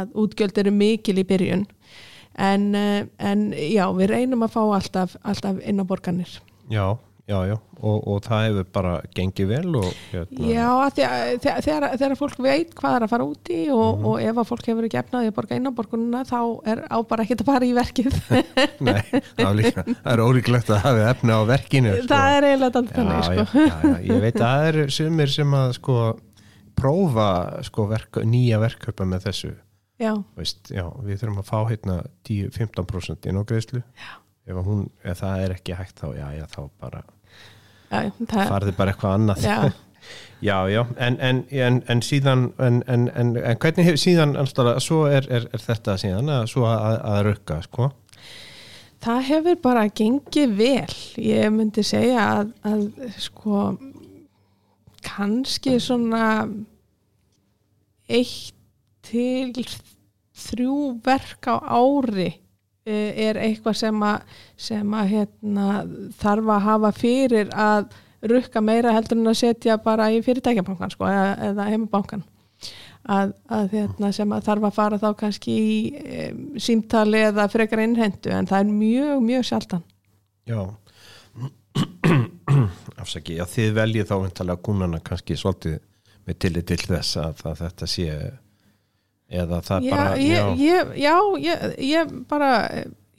að 0.00 0.20
útgjöld 0.24 0.60
eru 0.64 0.74
mikil 0.74 1.18
í 1.20 1.26
byrjun 1.28 1.66
en, 2.34 2.74
eh, 2.74 3.06
en 3.18 3.48
já, 3.54 3.86
við 3.94 4.10
reynum 4.10 4.44
að 4.46 4.54
fá 4.56 4.62
alltaf, 4.64 5.16
alltaf 5.22 5.60
inn 5.62 5.82
á 5.82 5.84
borganir. 5.86 6.38
Já, 6.72 6.96
já, 7.28 7.38
já. 7.48 7.54
Og, 7.84 7.98
og 8.08 8.18
það 8.24 8.42
hefur 8.48 8.66
bara 8.72 8.92
gengið 9.16 9.48
vel 9.50 9.76
og 9.80 9.86
hérna. 10.10 10.48
Já, 10.48 10.66
þegar, 10.96 11.38
þegar, 11.64 11.86
þegar 12.00 12.14
fólk 12.20 12.38
veit 12.44 12.74
hvað 12.78 12.96
er 12.98 13.04
að 13.06 13.12
fara 13.14 13.26
út 13.28 13.50
í 13.52 13.60
og, 13.72 13.86
Mhm. 13.98 14.04
og 14.10 14.20
ef 14.24 14.40
að 14.42 14.48
fólk 14.50 14.68
hefur 14.70 14.86
ekki 14.88 15.00
efnaði 15.00 15.30
að 15.30 15.36
borga 15.38 15.56
inn 15.58 15.68
á 15.68 15.72
borgununa 15.78 16.20
þá 16.28 16.38
er 16.74 16.82
á 16.88 16.98
bara 17.08 17.24
ekkert 17.24 17.40
að 17.44 17.50
fara 17.52 17.68
í 17.68 17.72
verkið. 17.76 18.18
Nei, 18.88 19.00
það 19.36 19.48
er, 19.48 19.54
líka, 19.60 19.84
það 19.88 20.12
er 20.14 20.24
ólíklegt 20.26 20.70
að 20.76 20.82
hafa 20.84 21.08
efni 21.14 21.32
á 21.32 21.40
verkinu. 21.48 21.94
sko. 21.98 22.08
það 22.14 22.36
er 22.38 22.48
eiginlega 22.50 22.76
þannig, 22.78 22.94
já, 22.94 23.22
sko. 23.24 23.34
já, 23.34 23.66
já, 23.66 23.88
já, 23.88 23.98
ég 24.12 24.22
veit 24.28 24.34
að 24.40 24.46
það 24.46 24.68
eru 24.72 24.86
sumir 25.00 25.34
sem 25.38 25.58
að 25.60 25.72
sko 25.80 25.98
prófa 26.74 27.28
sko 27.68 27.86
verk, 27.90 28.20
nýja 28.26 28.58
verkaupa 28.62 29.06
með 29.08 29.28
þessu 29.28 29.52
Já, 30.02 30.10
veist, 30.34 30.72
já, 30.74 30.82
við 31.06 31.20
þurfum 31.20 31.38
að 31.38 31.46
fá 31.46 31.58
hérna 31.70 31.94
10-15% 32.26 33.28
inn 33.30 33.38
á 33.38 33.42
greiðslu 33.46 33.78
já. 33.78 34.08
ef, 34.50 34.56
hún, 34.66 34.88
ef 35.06 35.20
það 35.22 35.44
er 35.44 35.54
ekki 35.54 35.76
hægt 35.78 36.00
þá, 36.02 36.08
já, 36.18 36.26
já, 36.34 36.44
þá 36.50 36.58
bara 36.82 37.04
farði 37.90 38.76
bara 38.76 38.94
eitthvað 38.94 39.18
annað 39.18 39.44
já. 39.44 39.58
já, 40.48 40.56
já, 40.72 40.82
en, 40.96 41.18
en, 41.20 41.42
en, 41.50 41.82
en 41.88 42.04
síðan 42.04 42.48
en, 42.58 42.82
en, 42.86 43.10
en, 43.14 43.34
en 43.36 43.60
hvernig 43.60 43.90
hefur 43.90 44.02
síðan 44.04 44.36
alltaf, 44.40 44.76
svo 44.84 45.04
er, 45.08 45.28
er, 45.32 45.48
er 45.52 45.66
þetta 45.66 45.98
síðan 46.00 46.32
að, 46.38 46.48
svo 46.52 46.66
að, 46.70 46.98
að 47.12 47.20
rukka, 47.28 47.60
sko 47.68 47.90
það 49.04 49.24
hefur 49.28 49.58
bara 49.64 49.88
gengið 49.92 50.54
vel. 50.58 50.98
Ég 51.20 51.50
myndi 51.52 51.84
segja 51.86 52.24
að, 52.38 52.52
að 52.64 52.84
sko 53.20 53.64
kannski 55.04 55.76
svona 55.82 56.46
eitt 58.08 58.54
til 59.04 59.52
þrjú 60.34 60.78
verk 61.04 61.48
á 61.52 61.60
ári 61.60 62.30
er 62.86 63.40
eitthvað 63.40 63.78
sem 63.80 64.02
að, 64.04 64.38
sem 64.60 64.96
að 64.98 65.12
hérna, 65.14 65.68
þarf 66.20 66.50
að 66.52 66.66
hafa 66.68 66.92
fyrir 66.96 67.52
að 67.56 67.88
rukka 68.28 68.60
meira 68.64 68.92
heldur 68.96 69.20
en 69.20 69.32
að 69.32 69.40
setja 69.40 69.78
bara 69.80 70.10
í 70.12 70.20
fyrirtækjabankan 70.24 70.92
sko, 70.92 71.08
eða, 71.08 71.34
eða 71.50 71.66
heimabankan 71.70 72.24
að, 73.04 73.34
að 73.52 73.74
hérna, 73.76 74.12
sem 74.16 74.32
að 74.32 74.46
þarf 74.48 74.68
að 74.68 74.76
fara 74.78 75.00
þá 75.00 75.08
kannski 75.20 75.56
í 75.56 75.74
e, 75.98 76.28
símtali 76.60 77.24
eða 77.28 77.48
frekar 77.52 77.82
innhendu 77.84 78.32
en 78.32 78.48
það 78.48 78.62
er 78.62 78.70
mjög, 78.70 79.18
mjög 79.28 79.48
sjaldan. 79.50 79.84
Já. 80.48 80.60
Afsaki, 83.02 83.36
já 83.40 83.44
þið 83.50 83.76
veljið 83.80 84.08
þá 84.08 84.16
vintalega 84.22 84.64
kúnana 84.64 85.02
kannski 85.04 85.36
svolítið 85.40 85.80
með 86.24 86.40
tillit 86.40 86.68
til 86.70 86.80
þess 86.84 87.20
að, 87.20 87.44
að 87.50 87.62
þetta 87.64 87.90
sé 87.90 88.08
eða 89.30 89.60
það 89.64 89.88
já, 89.88 89.94
bara 89.94 90.18
ég, 90.20 90.52
ég, 90.60 90.92
já 91.00 91.16
ég, 91.40 91.64
ég 91.88 92.12
bara 92.28 92.52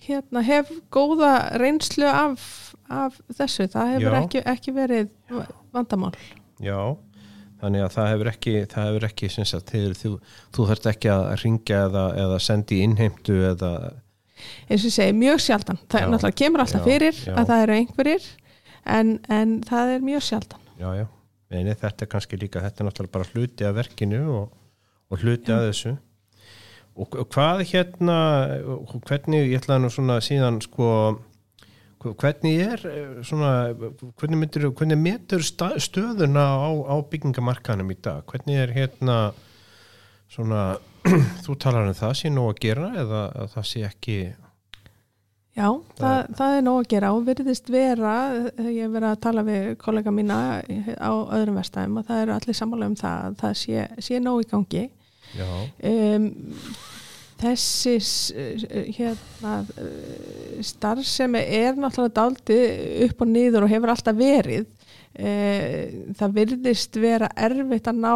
hérna, 0.05 0.43
hef 0.45 0.69
góða 0.93 1.33
reynslu 1.61 2.07
af, 2.09 2.45
af 2.91 3.17
þessu, 3.33 3.67
það 3.73 3.91
hefur 3.95 4.13
Já. 4.13 4.21
ekki, 4.21 4.43
ekki 4.53 4.73
verið 4.75 5.11
vandamál 5.75 6.13
já, 6.63 6.79
þannig 7.61 7.85
að 7.85 7.93
það 7.97 8.09
hefur 8.13 8.31
ekki 8.31 8.55
það 8.71 8.89
hefur 8.89 9.07
ekki, 9.09 9.29
sagt, 9.35 9.73
þið, 9.73 9.93
þú, 10.01 10.13
þú 10.55 10.67
þarft 10.71 10.89
ekki 10.93 11.13
að 11.15 11.27
ringja 11.43 11.83
eða, 11.89 12.05
eða 12.25 12.41
sendi 12.43 12.81
innheimtu 12.85 13.39
eða 13.51 13.71
eins 14.67 14.83
og 14.83 14.89
ég 14.89 14.97
segi, 14.97 15.15
mjög 15.17 15.41
sjaldan 15.41 15.79
það 15.87 16.03
Já. 16.03 16.09
náttúrulega 16.11 16.39
kemur 16.43 16.65
alltaf 16.65 16.83
Já, 16.83 16.87
fyrir 16.91 17.21
já. 17.23 17.33
að 17.33 17.49
það 17.51 17.63
eru 17.65 17.77
einhverjir 17.79 18.29
en, 18.95 19.15
en 19.31 19.55
það 19.65 19.95
er 19.95 20.05
mjög 20.11 20.27
sjaldan 20.29 20.65
já, 20.75 20.89
já, 21.01 21.05
Nei, 21.55 21.61
þetta 21.71 22.03
er 22.03 22.11
kannski 22.11 22.39
líka 22.41 22.61
þetta 22.63 22.83
er 22.83 22.89
náttúrulega 22.89 23.15
bara 23.15 23.29
hluti 23.31 23.65
af 23.67 23.75
verkinu 23.77 24.21
og, 24.35 24.53
og 25.11 25.21
hluti 25.21 25.53
af 25.53 25.67
þessu. 25.69 25.95
Og 26.95 27.15
hvað 27.27 27.65
hérna 27.73 28.17
hvernig, 29.03 29.49
ég 29.51 29.59
ætlaði 29.59 29.83
nú 29.83 29.89
svona 29.91 30.21
síðan 30.23 30.61
sko 30.63 30.89
hvernig 32.05 32.59
er 32.61 32.83
eh, 32.85 33.21
svona 33.25 33.51
hvernig 34.19 34.37
myndir, 34.37 34.67
hvernig 34.77 34.99
metur 35.01 35.41
sta- 35.43 35.73
stöðuna 35.81 36.45
á, 36.61 36.69
á 36.85 36.95
byggingamarkanum 37.09 37.91
í 37.91 37.97
dag? 37.97 38.23
Hvernig 38.29 38.61
er 38.61 38.73
hérna 38.75 39.17
svona 40.31 40.77
þú 41.45 41.57
talar 41.61 41.89
um 41.89 41.97
það 41.97 42.13
sé 42.19 42.31
nú 42.33 42.47
að 42.49 42.61
gera 42.65 42.91
eða 43.01 43.23
að 43.43 43.51
það 43.55 43.67
sé 43.71 43.83
ekki 43.89 44.17
Já, 45.55 45.69
það, 45.95 46.17
það 46.35 46.53
er 46.57 46.63
nóg 46.65 46.79
að 46.81 46.89
gera 46.91 47.11
og 47.15 47.21
virðist 47.29 47.69
vera, 47.71 48.15
eh, 48.51 48.71
ég 48.75 48.81
hef 48.83 48.91
verið 48.91 49.11
að 49.13 49.21
tala 49.23 49.43
við 49.47 49.69
kollega 49.79 50.11
mína 50.11 50.39
á 50.99 51.11
öðrum 51.37 51.61
verstaðum 51.61 52.01
og 52.01 52.09
það 52.09 52.25
eru 52.25 52.35
allir 52.35 52.57
sammála 52.59 52.89
um 52.91 52.97
það 52.99 53.29
að 53.29 53.37
það 53.43 53.55
sé, 53.61 53.85
sé 54.03 54.19
nóg 54.19 54.43
í 54.43 54.49
gangi. 54.51 54.83
Um, 55.85 56.27
þessi 57.39 57.95
eh, 58.35 58.89
hérna, 58.95 59.55
eh, 59.79 60.59
starfsemi 60.63 61.41
er 61.43 61.75
náttúrulega 61.79 62.15
daldi 62.19 62.59
upp 63.07 63.23
og 63.23 63.31
niður 63.31 63.65
og 63.67 63.73
hefur 63.73 63.93
alltaf 63.93 64.19
verið. 64.19 64.67
Eh, 65.15 66.11
Það 66.15 66.35
virðist 66.35 66.99
vera 66.99 67.29
erfitt 67.35 67.87
að 67.87 68.01
ná 68.03 68.13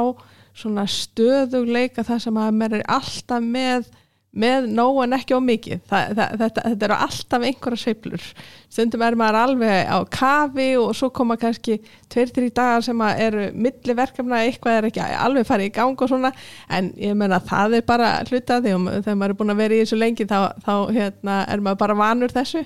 svona 0.59 0.83
stöðugleika 0.91 2.03
það 2.03 2.23
sem 2.25 2.39
að 2.41 2.55
mér 2.59 2.77
er 2.79 2.85
alltaf 2.91 3.43
með 3.43 3.87
með 4.29 4.67
nóg 4.77 4.99
en 5.03 5.15
ekki 5.17 5.33
á 5.33 5.41
mikið. 5.41 5.79
Það, 5.89 6.11
það, 6.17 6.33
þetta, 6.41 6.63
þetta 6.67 6.87
eru 6.87 6.97
alltaf 7.05 7.45
einhverja 7.47 7.81
sveiflur. 7.81 8.25
Stundum 8.69 9.03
er 9.05 9.17
maður 9.17 9.37
alveg 9.39 9.89
á 9.89 9.97
kafi 10.13 10.67
og 10.77 10.91
svo 10.97 11.09
koma 11.13 11.37
kannski 11.41 11.79
tveir, 12.11 12.29
þrý 12.35 12.49
dagar 12.59 12.85
sem 12.85 13.01
eru 13.09 13.47
milli 13.57 13.95
verkefna 13.97 14.43
eitthvað 14.45 14.77
er 14.77 14.89
ekki 14.91 15.07
alveg 15.07 15.47
farið 15.49 15.71
í 15.71 15.73
gang 15.79 16.05
og 16.05 16.11
svona. 16.11 16.31
En 16.69 16.91
ég 17.01 17.17
meina 17.17 17.41
það 17.41 17.79
er 17.79 17.87
bara 17.89 18.11
hluta 18.29 18.59
því. 18.61 18.75
Og 18.77 18.87
þegar 18.99 19.19
maður 19.23 19.33
er 19.33 19.39
búin 19.41 19.55
að 19.55 19.63
vera 19.63 19.79
í 19.79 19.81
þessu 19.81 19.99
lengi 19.99 20.29
þá, 20.29 20.39
þá 20.67 20.73
hérna, 20.99 21.39
er 21.49 21.65
maður 21.65 21.81
bara 21.81 21.97
vanur 22.03 22.35
þessu. 22.35 22.63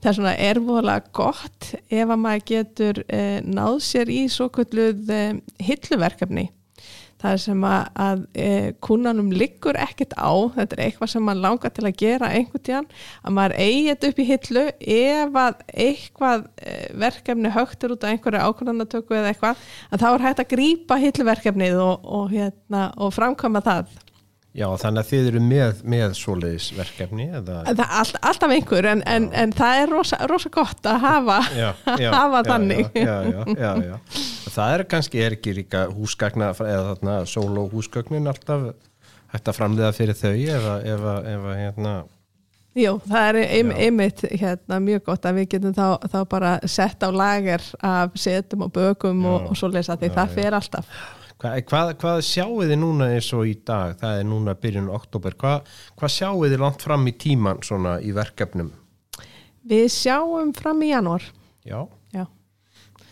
Það 0.00 0.12
er 0.12 0.18
svona 0.20 0.38
erfóðlega 0.46 1.12
gott 1.18 1.72
ef 1.90 2.06
að 2.06 2.22
maður 2.22 2.46
getur 2.54 3.04
eh, 3.10 3.42
náð 3.44 3.82
sér 3.84 4.14
í 4.14 4.22
svo 4.30 4.46
kvölduð 4.54 5.12
eh, 5.12 5.36
hilluverkefni 5.66 6.48
það 7.20 7.36
sem 7.44 7.64
að, 7.68 7.86
að 8.06 8.22
e, 8.34 8.48
kunnanum 8.84 9.30
liggur 9.34 9.78
ekkert 9.80 10.14
á, 10.16 10.32
þetta 10.56 10.76
er 10.78 10.82
eitthvað 10.86 11.12
sem 11.12 11.24
maður 11.26 11.42
langar 11.44 11.74
til 11.76 11.86
að 11.86 11.96
gera 12.00 12.30
einhvern 12.32 12.64
tíðan 12.66 12.90
að 13.22 13.36
maður 13.38 13.56
eigi 13.60 13.86
þetta 13.90 14.10
upp 14.10 14.20
í 14.24 14.28
hillu 14.30 14.66
ef 14.96 15.40
að 15.44 15.64
eitthvað 15.86 16.44
e, 16.64 16.76
verkefni 17.04 17.54
högtur 17.56 17.96
út 17.96 18.06
af 18.06 18.14
einhverju 18.14 18.44
ákvörðanatöku 18.48 19.18
eða 19.20 19.32
eitthvað, 19.34 19.64
að 19.90 20.04
þá 20.04 20.06
er 20.12 20.26
hægt 20.28 20.44
að 20.44 20.52
grípa 20.54 21.00
hilluverkefnið 21.04 21.82
og, 21.84 22.06
og, 22.20 22.30
hérna, 22.32 22.86
og 22.96 23.12
framkvæma 23.16 23.62
það. 23.66 23.92
já, 24.56 24.66
þannig 24.82 25.04
að 25.04 25.10
þið 25.12 25.28
eru 25.30 25.40
með, 25.46 25.84
með 25.92 26.14
svoleiðis 26.18 26.70
verkefni 26.74 27.28
eða 27.38 27.60
er 27.70 27.84
all, 27.86 28.10
alltaf 28.32 28.50
einhver 28.56 28.88
en, 28.90 29.04
en, 29.06 29.28
en 29.44 29.52
það 29.54 29.82
er 29.84 29.92
rosa, 29.94 30.18
rosa 30.30 30.50
gott 30.56 30.88
að 30.90 31.04
hafa, 31.04 31.36
já, 31.54 31.68
já, 32.00 32.10
hafa 32.18 32.40
já, 32.42 32.48
þannig. 32.48 32.88
já, 32.98 33.16
já, 33.30 33.42
já, 33.54 33.72
já. 33.92 33.98
það 34.52 34.76
er 34.76 34.86
kannski 34.90 35.20
er 35.24 35.36
ekki 35.36 35.56
líka 35.60 35.86
húsgagna 35.92 36.52
eða 36.54 36.94
þarna 36.94 37.18
solo 37.30 37.66
húsgagnin 37.72 38.30
alltaf 38.30 38.72
hægt 39.30 39.50
að 39.50 39.58
framleiða 39.58 39.92
fyrir 39.96 40.18
þau 40.18 40.32
eða, 40.34 40.74
eða, 40.94 41.14
eða 41.34 41.54
hérna? 41.58 41.92
Jú, 42.78 42.92
það 43.02 43.28
er 43.28 43.38
ein, 43.42 43.70
einmitt 43.74 44.20
hérna, 44.30 44.76
mjög 44.82 45.02
gott 45.08 45.24
að 45.26 45.40
við 45.40 45.48
getum 45.56 45.72
þá, 45.74 45.86
þá 46.06 46.18
bara 46.30 46.52
sett 46.70 47.02
á 47.02 47.10
lager 47.10 47.64
af 47.82 48.14
setum 48.18 48.68
og 48.68 48.74
bökum 48.76 49.24
og, 49.26 49.40
Já. 49.40 49.48
og 49.50 49.58
svo 49.58 49.70
lesa 49.72 49.96
því 49.98 50.10
Já, 50.12 50.14
það 50.20 50.36
fer 50.36 50.56
alltaf. 50.58 50.92
hvað, 51.42 51.56
hvað, 51.70 51.90
hvað 52.02 52.20
sjáu 52.28 52.60
þið 52.60 52.76
núna 52.78 53.08
eins 53.16 53.30
og 53.34 53.50
í 53.50 53.56
dag? 53.66 53.96
Það 53.98 54.20
er 54.20 54.28
núna 54.30 54.54
byrjun 54.54 54.92
oktober 54.94 55.34
hvað, 55.40 55.72
hvað 55.98 56.14
sjáu 56.14 56.44
þið 56.44 56.62
langt 56.62 56.86
fram 56.86 57.10
í 57.10 57.16
tíman 57.26 57.64
svona 57.66 57.96
í 58.06 58.14
verkefnum? 58.14 58.70
Við 59.70 59.88
sjáum 59.92 60.54
fram 60.56 60.86
í 60.86 60.92
janúar. 60.92 61.26
Já, 61.66 61.82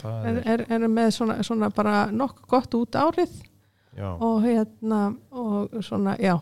er, 0.05 0.43
er, 0.45 0.65
er, 0.69 0.89
með 0.89 1.13
svona, 1.17 1.39
svona 1.47 1.71
bara 1.75 2.09
nokkuð 2.15 2.49
gott 2.51 2.77
út 2.79 2.99
árið 2.99 3.35
já, 3.97 4.11
og 4.15 4.43
hérna 4.45 5.01
og 5.31 5.79
svona, 5.85 6.17
já, 6.23 6.37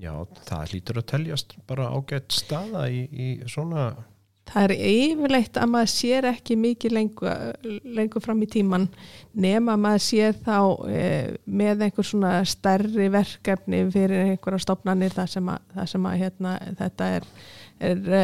já, 0.00 0.12
það 0.48 0.72
hlýtur 0.72 1.00
að 1.00 1.08
teljast 1.14 1.56
bara 1.68 1.90
ágætt 1.94 2.34
staða 2.34 2.88
í, 2.92 3.06
í 3.10 3.28
svona 3.50 3.92
Það 4.44 4.64
er 4.64 4.72
yfirleitt 4.76 5.56
að 5.56 5.70
maður 5.72 5.90
sér 5.90 6.26
ekki 6.28 6.54
mikið 6.60 6.92
lengur, 6.92 7.30
lengur 7.96 8.22
fram 8.22 8.42
í 8.44 8.48
tíman 8.52 8.84
nema 9.40 9.76
maður 9.80 10.02
sér 10.04 10.36
þá 10.44 10.58
e, 10.92 11.06
með 11.48 11.86
einhver 11.86 12.06
svona 12.06 12.32
stærri 12.48 13.08
verkefni 13.12 13.80
fyrir 13.94 14.34
einhverja 14.34 14.60
stopnarnir 14.66 15.16
þar 15.16 15.32
sem 15.32 15.48
að, 15.48 15.64
þar 15.78 15.90
sem 15.94 16.10
að 16.10 16.18
hérna, 16.20 16.52
þetta 16.82 17.08
er, 17.16 17.28
er 17.88 18.04
e, 18.20 18.22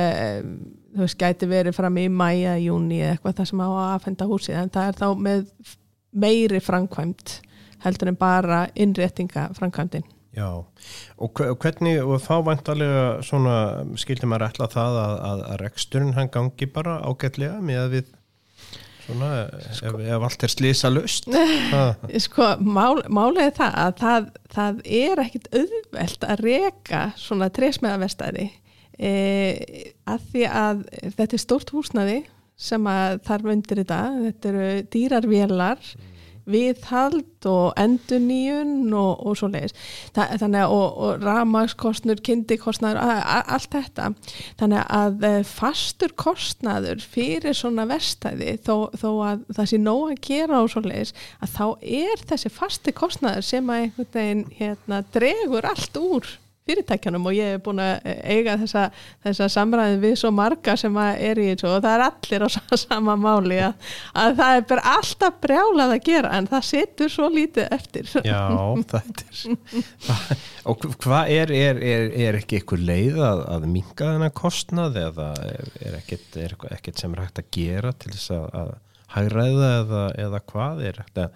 þú 0.94 1.05
veist, 1.05 1.18
gæti 1.20 1.48
verið 1.50 1.76
fram 1.76 1.98
í 2.00 2.07
mæja, 2.12 2.57
júni 2.61 3.00
eða 3.00 3.16
eitthvað 3.16 3.37
þar 3.40 3.50
sem 3.50 3.62
á 3.62 3.68
að 3.68 3.83
aðfenda 3.88 4.31
húsið 4.31 4.61
en 4.61 4.72
það 4.74 4.90
er 4.90 5.00
þá 5.00 5.09
með 5.26 5.74
meiri 6.11 6.62
framkvæmt 6.64 7.37
heldur 7.85 8.11
en 8.11 8.18
bara 8.20 8.62
innréttinga 8.74 9.50
framkvæmdinn. 9.57 10.07
Já, 10.37 10.46
og 11.18 11.40
hvernig, 11.59 11.96
og 12.07 12.20
þá 12.22 12.35
vantarlega 12.46 13.05
svona, 13.26 13.55
skildi 13.98 14.29
maður 14.31 14.46
ætla 14.46 14.68
það 14.70 14.98
að, 15.00 15.14
að, 15.26 15.42
að 15.48 15.61
reksturinn 15.64 16.14
hann 16.14 16.31
gangi 16.31 16.68
bara 16.70 17.00
ágætlega 17.03 17.59
með 17.66 17.81
að 17.81 17.94
við 17.96 18.12
svona, 19.11 19.31
sko, 19.74 19.90
ef, 19.90 19.98
ef 20.07 20.26
allt 20.29 20.46
er 20.46 20.53
slísa 20.55 20.90
lust 20.92 21.26
Sko, 22.26 22.53
mál, 22.62 23.03
málið 23.11 23.48
er 23.48 23.57
það 23.59 23.76
að 23.83 23.98
það, 24.05 24.31
það 24.55 24.81
er 25.00 25.24
ekkit 25.24 25.50
auðvelt 25.50 26.26
að 26.31 26.44
reka 26.46 27.03
svona 27.18 27.50
trésmeðavestæði 27.59 28.46
e, 29.00 29.92
að 30.04 30.28
því 30.32 30.46
að 30.50 30.84
þetta 31.16 31.36
er 31.36 31.44
stórt 31.46 31.74
húsnaði 31.74 32.20
sem 32.60 32.86
þarf 33.24 33.52
undir 33.54 33.80
þetta, 33.80 34.00
þetta 34.28 34.50
eru 34.52 34.70
dýrarvélar 34.92 35.92
viðhald 36.50 37.46
og 37.48 37.78
enduníun 37.80 38.90
og, 38.96 39.22
og 39.26 39.36
svo 39.38 39.50
leiðis 39.52 39.74
þannig 40.14 40.64
að 40.64 40.74
og, 40.74 40.98
og 41.04 41.24
ramagskostnur, 41.24 42.20
kindikostnaður 42.24 43.00
allt 43.00 43.70
þetta. 43.74 44.10
Þannig 44.60 44.84
að 45.00 45.26
eh, 45.28 45.38
fastur 45.46 46.14
kostnaður 46.20 47.04
fyrir 47.04 47.56
svona 47.56 47.86
vestæði 47.90 48.56
þó, 48.66 48.90
þó 48.98 49.08
að 49.30 49.46
það 49.56 49.72
sé 49.72 49.80
nóg 49.80 50.04
að 50.14 50.22
gera 50.30 50.62
og 50.64 50.70
svo 50.72 50.84
leiðis 50.86 51.14
að 51.40 51.56
þá 51.56 51.66
er 52.04 52.28
þessi 52.32 52.54
fasti 52.54 52.96
kostnaður 52.96 53.50
sem 53.50 53.72
að 53.72 53.86
einhvern 53.86 54.14
veginn 54.16 54.46
hérna, 54.58 55.02
dregur 55.14 55.68
allt 55.70 56.00
úr 56.00 56.32
fyrirtækjanum 56.68 57.27
og 57.27 57.37
ég 57.37 57.55
hef 57.55 57.62
búin 57.64 57.81
að 57.83 58.07
eiga 58.20 58.57
þessa, 58.61 58.85
þessa 59.25 59.49
samræðin 59.55 60.03
við 60.03 60.16
svo 60.20 60.31
marga 60.35 60.77
sem 60.81 60.99
er 61.01 61.40
í 61.40 61.46
þessu 61.53 61.70
og 61.70 61.85
það 61.85 61.94
er 61.94 62.05
allir 62.07 62.44
á 62.44 62.49
sama 62.85 63.16
máli 63.20 63.61
að, 63.64 63.88
að 64.25 64.37
það 64.42 64.59
er 64.59 64.66
bara 64.73 64.94
alltaf 64.96 65.40
brjálað 65.44 65.94
að 65.96 66.05
gera 66.11 66.35
en 66.38 66.51
það 66.51 66.68
setur 66.70 67.14
svo 67.14 67.31
lítið 67.33 67.73
eftir. 67.79 68.12
Já, 68.27 68.42
það 68.92 69.11
er 69.11 70.44
og 70.70 70.87
hvað 71.01 71.33
er, 71.35 71.55
er, 71.55 71.81
er, 71.81 72.07
er 72.29 72.38
ekki 72.40 72.61
eitthvað 72.61 72.87
leið 72.90 73.18
að, 73.25 73.42
að 73.57 73.66
minga 73.73 74.12
þennan 74.12 74.37
kostnað 74.37 75.01
eða 75.01 75.33
er 75.49 75.99
ekkert, 76.01 77.01
sem 77.01 77.16
er 77.16 77.25
hægt 77.25 77.42
að 77.42 77.53
gera 77.57 77.92
til 77.96 78.12
þess 78.14 78.33
að, 78.37 78.46
að 78.61 78.73
hægræða 79.14 79.70
eða, 79.81 80.03
eða 80.25 80.40
hvað? 80.53 80.83
Er 80.87 80.99
þetta 81.01 81.29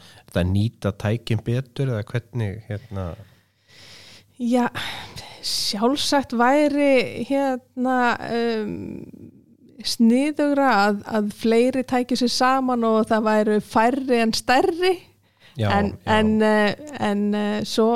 að 0.43 0.51
nýta 0.53 0.93
tækin 1.01 1.43
betur 1.45 1.95
eða 1.95 2.05
hvernig 2.11 2.61
hérna 2.69 3.13
Já, 4.39 4.67
sjálfsagt 5.45 6.33
væri 6.35 7.25
hérna 7.29 7.99
um, 8.27 9.05
sniðugra 9.85 10.71
að, 10.89 11.03
að 11.07 11.29
fleiri 11.39 11.85
tækja 11.87 12.19
sér 12.19 12.33
saman 12.33 12.87
og 12.89 13.05
það 13.11 13.29
væri 13.29 13.59
færri 13.63 14.19
en 14.25 14.33
stærri 14.35 14.95
já, 15.55 15.69
en, 15.69 15.93
já. 15.93 16.17
en, 16.17 16.33
uh, 16.43 16.97
en 16.99 17.23
uh, 17.37 17.61
svo 17.69 17.89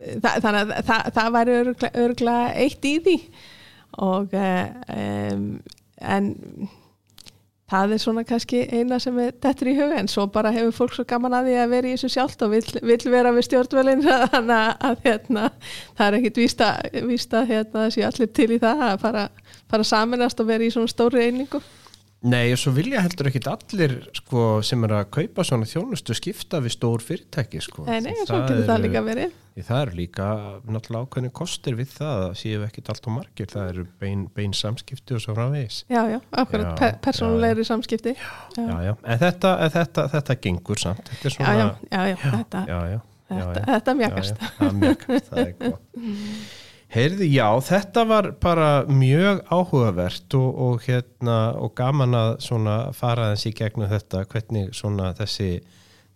það, 0.00 0.32
þannig 0.42 0.60
að 0.62 0.72
það, 0.90 1.12
það 1.18 1.30
væri 1.36 1.58
örgla 2.06 2.36
eitt 2.64 2.88
í 2.88 2.96
því 3.04 3.16
og 4.06 4.34
um, 4.40 5.46
en 6.02 6.32
það 7.70 7.94
er 7.96 8.02
svona 8.02 8.22
kannski 8.26 8.60
eina 8.70 8.98
sem 9.02 9.16
er 9.18 9.32
dettur 9.42 9.70
í 9.72 9.76
huga 9.78 9.98
en 9.98 10.10
svo 10.10 10.26
bara 10.30 10.52
hefur 10.54 10.74
fólk 10.76 10.94
svo 10.94 11.04
gaman 11.08 11.34
að 11.34 11.48
því 11.50 11.56
að 11.62 11.72
vera 11.74 11.88
í 11.88 11.94
þessu 11.96 12.10
sjálft 12.14 12.44
og 12.46 12.52
vill, 12.54 12.66
vill 12.92 13.10
vera 13.10 13.32
við 13.34 13.48
stjórnvölinn. 13.48 14.04
Þannig 14.34 14.54
að, 14.58 14.70
að 14.90 15.08
hérna, 15.08 15.48
það 15.96 16.06
er 16.06 16.18
ekkit 16.20 16.42
vísta, 16.44 16.68
vísta 17.08 17.42
hérna, 17.48 17.88
þessi 17.88 18.06
allir 18.06 18.30
til 18.38 18.52
í 18.54 18.60
það 18.62 18.86
að 18.90 19.02
fara, 19.02 19.26
fara 19.72 19.90
saminast 19.90 20.44
og 20.44 20.50
vera 20.52 20.66
í 20.66 20.70
svona 20.74 20.92
stóri 20.92 21.26
einingu 21.26 21.62
Nei 22.24 22.48
og 22.54 22.58
svo 22.58 22.72
vilja 22.72 23.02
heldur 23.04 23.28
ekki 23.28 23.42
allir 23.50 23.92
sko, 24.16 24.62
sem 24.64 24.82
er 24.86 24.94
að 24.96 25.10
kaupa 25.14 25.44
svona 25.44 25.68
þjónustu 25.68 26.14
skipta 26.16 26.62
við 26.64 26.72
stór 26.72 27.04
fyrirtæki 27.04 27.60
sko. 27.62 27.84
Nei, 27.86 28.00
nei, 28.06 28.14
svo 28.22 28.40
getur 28.40 28.64
það 28.66 28.86
líka 28.86 29.02
verið. 29.04 29.34
Það 29.56 29.82
eru 29.82 29.96
líka 29.96 30.26
náttúrulega 30.64 31.06
ákveðinu 31.06 31.32
kostir 31.36 31.76
við 31.78 31.92
það 31.94 32.22
að 32.24 32.34
séu 32.40 32.64
ekkit 32.66 32.90
allt 32.92 33.08
á 33.08 33.10
margir. 33.12 33.50
Það 33.52 33.70
eru 33.72 33.86
bein, 34.00 34.26
bein 34.36 34.56
samskipti 34.56 35.16
og 35.16 35.22
svo 35.24 35.36
frávegis 35.36 35.82
Já, 35.92 36.02
já, 36.12 36.18
akkurat, 36.42 36.72
pe 36.80 36.90
persónulegri 37.04 37.64
já, 37.64 37.70
samskipti. 37.70 38.16
Já. 38.16 38.64
já, 38.64 38.76
já, 38.88 38.94
en 38.96 39.22
þetta, 39.22 39.52
þetta, 39.76 40.06
þetta 40.16 40.38
gengur 40.48 40.82
samt. 40.82 41.12
Þetta 41.12 41.34
svona, 41.36 41.56
Já, 41.56 41.68
já, 41.92 42.06
já, 42.12 42.16
þetta 42.24 42.64
Þetta, 43.26 43.62
þetta 43.66 43.94
mjögast 43.98 44.42
Það 44.44 44.66
er 44.66 44.76
mjögast, 44.80 45.30
það 45.32 45.40
er 45.42 45.54
góð 45.62 46.65
Heyrði, 46.96 47.26
já, 47.28 47.50
þetta 47.60 48.02
var 48.08 48.26
bara 48.40 48.68
mjög 48.88 49.42
áhugavert 49.52 50.32
og, 50.38 50.60
og, 50.64 50.76
hérna, 50.86 51.34
og 51.60 51.74
gaman 51.76 52.16
að 52.16 52.30
fara 52.96 53.26
þessi 53.34 53.50
gegnum 53.58 53.90
þetta, 53.90 54.22
hvernig 54.30 54.70
þessi, 55.18 55.48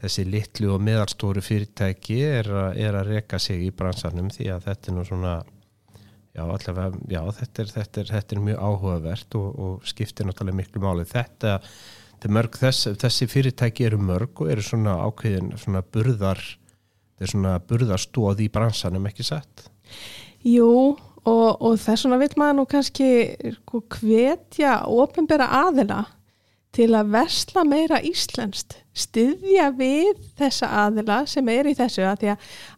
þessi 0.00 0.22
litlu 0.24 0.70
og 0.72 0.80
meðalstóru 0.86 1.42
fyrirtæki 1.44 2.16
er, 2.24 2.48
a, 2.48 2.62
er 2.72 2.96
að 2.96 3.10
reka 3.12 3.36
sig 3.36 3.66
í 3.66 3.68
bransanum 3.76 4.30
því 4.32 4.46
að 4.54 4.70
þetta 4.70 4.88
er 4.88 4.96
nú 4.96 5.04
svona, 5.04 5.34
já, 6.32 6.42
allavega, 6.46 7.02
já, 7.12 7.20
þetta 7.42 7.62
er, 7.62 7.68
þetta 7.74 8.00
er, 8.00 8.08
þetta 8.14 8.36
er 8.38 8.40
mjög 8.46 8.64
áhugavert 8.70 9.36
og, 9.42 9.60
og 9.66 9.92
skiptir 9.92 10.30
náttúrulega 10.30 10.60
miklu 10.62 10.82
máli. 10.86 11.04
Þetta, 11.12 11.58
mörg, 12.38 12.56
þess, 12.62 12.88
þessi 13.04 13.28
fyrirtæki 13.34 13.90
eru 13.90 14.00
mörg 14.00 14.46
og 14.46 14.54
eru 14.56 14.64
svona 14.64 14.96
ákveðin 15.04 15.52
svona 15.60 15.84
burðar, 15.84 16.40
þetta 16.40 17.28
er 17.28 17.34
svona 17.34 17.54
burðarstóð 17.68 18.42
í 18.46 18.48
bransanum, 18.56 19.12
ekki 19.12 19.28
sett? 19.28 19.68
Jú 20.46 20.96
og, 21.28 21.60
og 21.60 21.76
þess 21.80 22.06
vegna 22.06 22.20
vil 22.22 22.30
maður 22.40 22.56
nú 22.60 22.64
kannski 22.70 23.10
sko, 23.58 23.82
hvetja 23.98 24.80
ofinbera 24.88 25.50
aðila 25.66 26.04
til 26.74 26.92
að 26.94 27.10
versla 27.10 27.64
meira 27.66 27.98
íslenskt, 28.06 28.76
styðja 28.94 29.72
við 29.74 30.20
þessa 30.38 30.68
aðila 30.84 31.24
sem 31.26 31.48
er 31.50 31.66
í 31.66 31.74
þessu 31.74 32.04
að, 32.06 32.28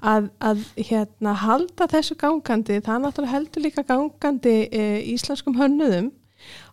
að, 0.01 0.31
að, 0.41 0.63
hérna, 0.79 1.35
halda 1.43 1.89
þessu 1.93 2.17
gangandi, 2.21 2.81
það 2.81 3.05
náttúrulega 3.05 3.35
heldur 3.35 3.67
líka 3.67 3.85
gangandi 3.85 4.57
e, 4.73 4.87
íslenskum 5.13 5.59
hönnuðum 5.61 6.09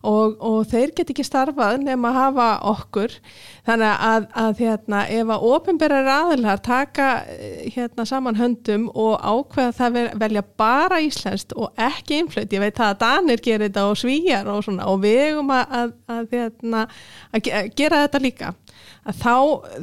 og, 0.08 0.36
og 0.40 0.68
þeir 0.70 0.94
get 0.96 1.12
ekki 1.12 1.26
starfað 1.28 1.82
nema 1.84 2.12
að 2.12 2.18
hafa 2.20 2.48
okkur. 2.72 3.16
Þannig 3.68 4.04
að, 4.10 4.28
að 4.44 4.62
hérna, 4.64 5.02
ef 5.12 5.34
að 5.34 5.48
ofinberðar 5.50 6.12
aðilar 6.14 6.62
taka 6.66 7.08
eh, 7.34 7.66
hérna, 7.76 8.06
saman 8.08 8.40
höndum 8.40 8.88
og 8.94 9.18
ákveða 9.20 9.76
það 9.80 10.00
velja 10.24 10.46
bara 10.62 11.02
íslenskt 11.04 11.56
og 11.58 11.74
ekki 11.90 12.22
einflöyti, 12.22 12.58
ég 12.58 12.64
veit 12.64 12.80
það 12.80 12.94
að 12.94 13.02
Danir 13.04 13.44
gerir 13.44 13.68
þetta 13.68 13.86
og 13.90 14.00
svíjar 14.00 14.50
og 14.52 14.64
svona 14.66 14.88
og 14.92 15.04
við 15.04 15.20
eigum 15.28 15.52
að, 15.56 15.94
að 16.10 16.34
hérna, 16.38 16.86
gera 17.44 18.06
þetta 18.06 18.24
líka. 18.24 18.54
Að 19.10 19.22
þá 19.24 19.36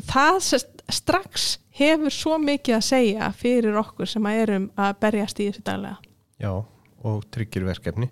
það 0.08 0.40
strax 0.96 1.46
hefur 1.76 2.14
svo 2.14 2.38
mikið 2.40 2.78
að 2.78 2.86
segja 2.86 3.30
fyrir 3.36 3.76
okkur 3.76 4.08
sem 4.08 4.26
að 4.28 4.42
erum 4.46 4.66
að 4.80 4.98
berjast 5.02 5.42
í 5.42 5.50
þessu 5.50 5.64
daglega. 5.66 5.98
Já, 6.40 6.52
og 7.06 7.24
tryggir 7.32 7.66
verkefni 7.66 8.08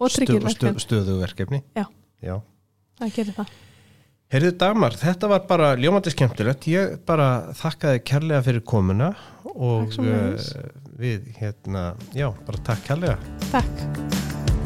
og 0.00 0.12
tryggir 0.14 0.44
verkefni. 0.44 0.84
Stöðuverkefni. 0.84 1.64
Já, 1.76 1.84
Já, 2.24 2.36
það 3.00 3.12
gerir 3.16 3.36
það. 3.36 3.58
Herðu 4.30 4.50
Dagmar, 4.60 4.94
þetta 4.94 5.28
var 5.32 5.46
bara 5.48 5.70
ljómandi 5.80 6.12
skemmtilegt. 6.14 6.68
Ég 6.70 6.92
bara 7.08 7.50
þakkaði 7.58 8.02
kærlega 8.06 8.44
fyrir 8.46 8.62
komuna 8.62 9.08
og 9.56 9.96
uh, 9.98 10.52
við 11.00 11.32
hérna, 11.40 11.88
já, 12.14 12.28
bara 12.46 12.62
takk 12.70 12.86
kærlega. 12.86 13.18
Takk. 13.50 14.59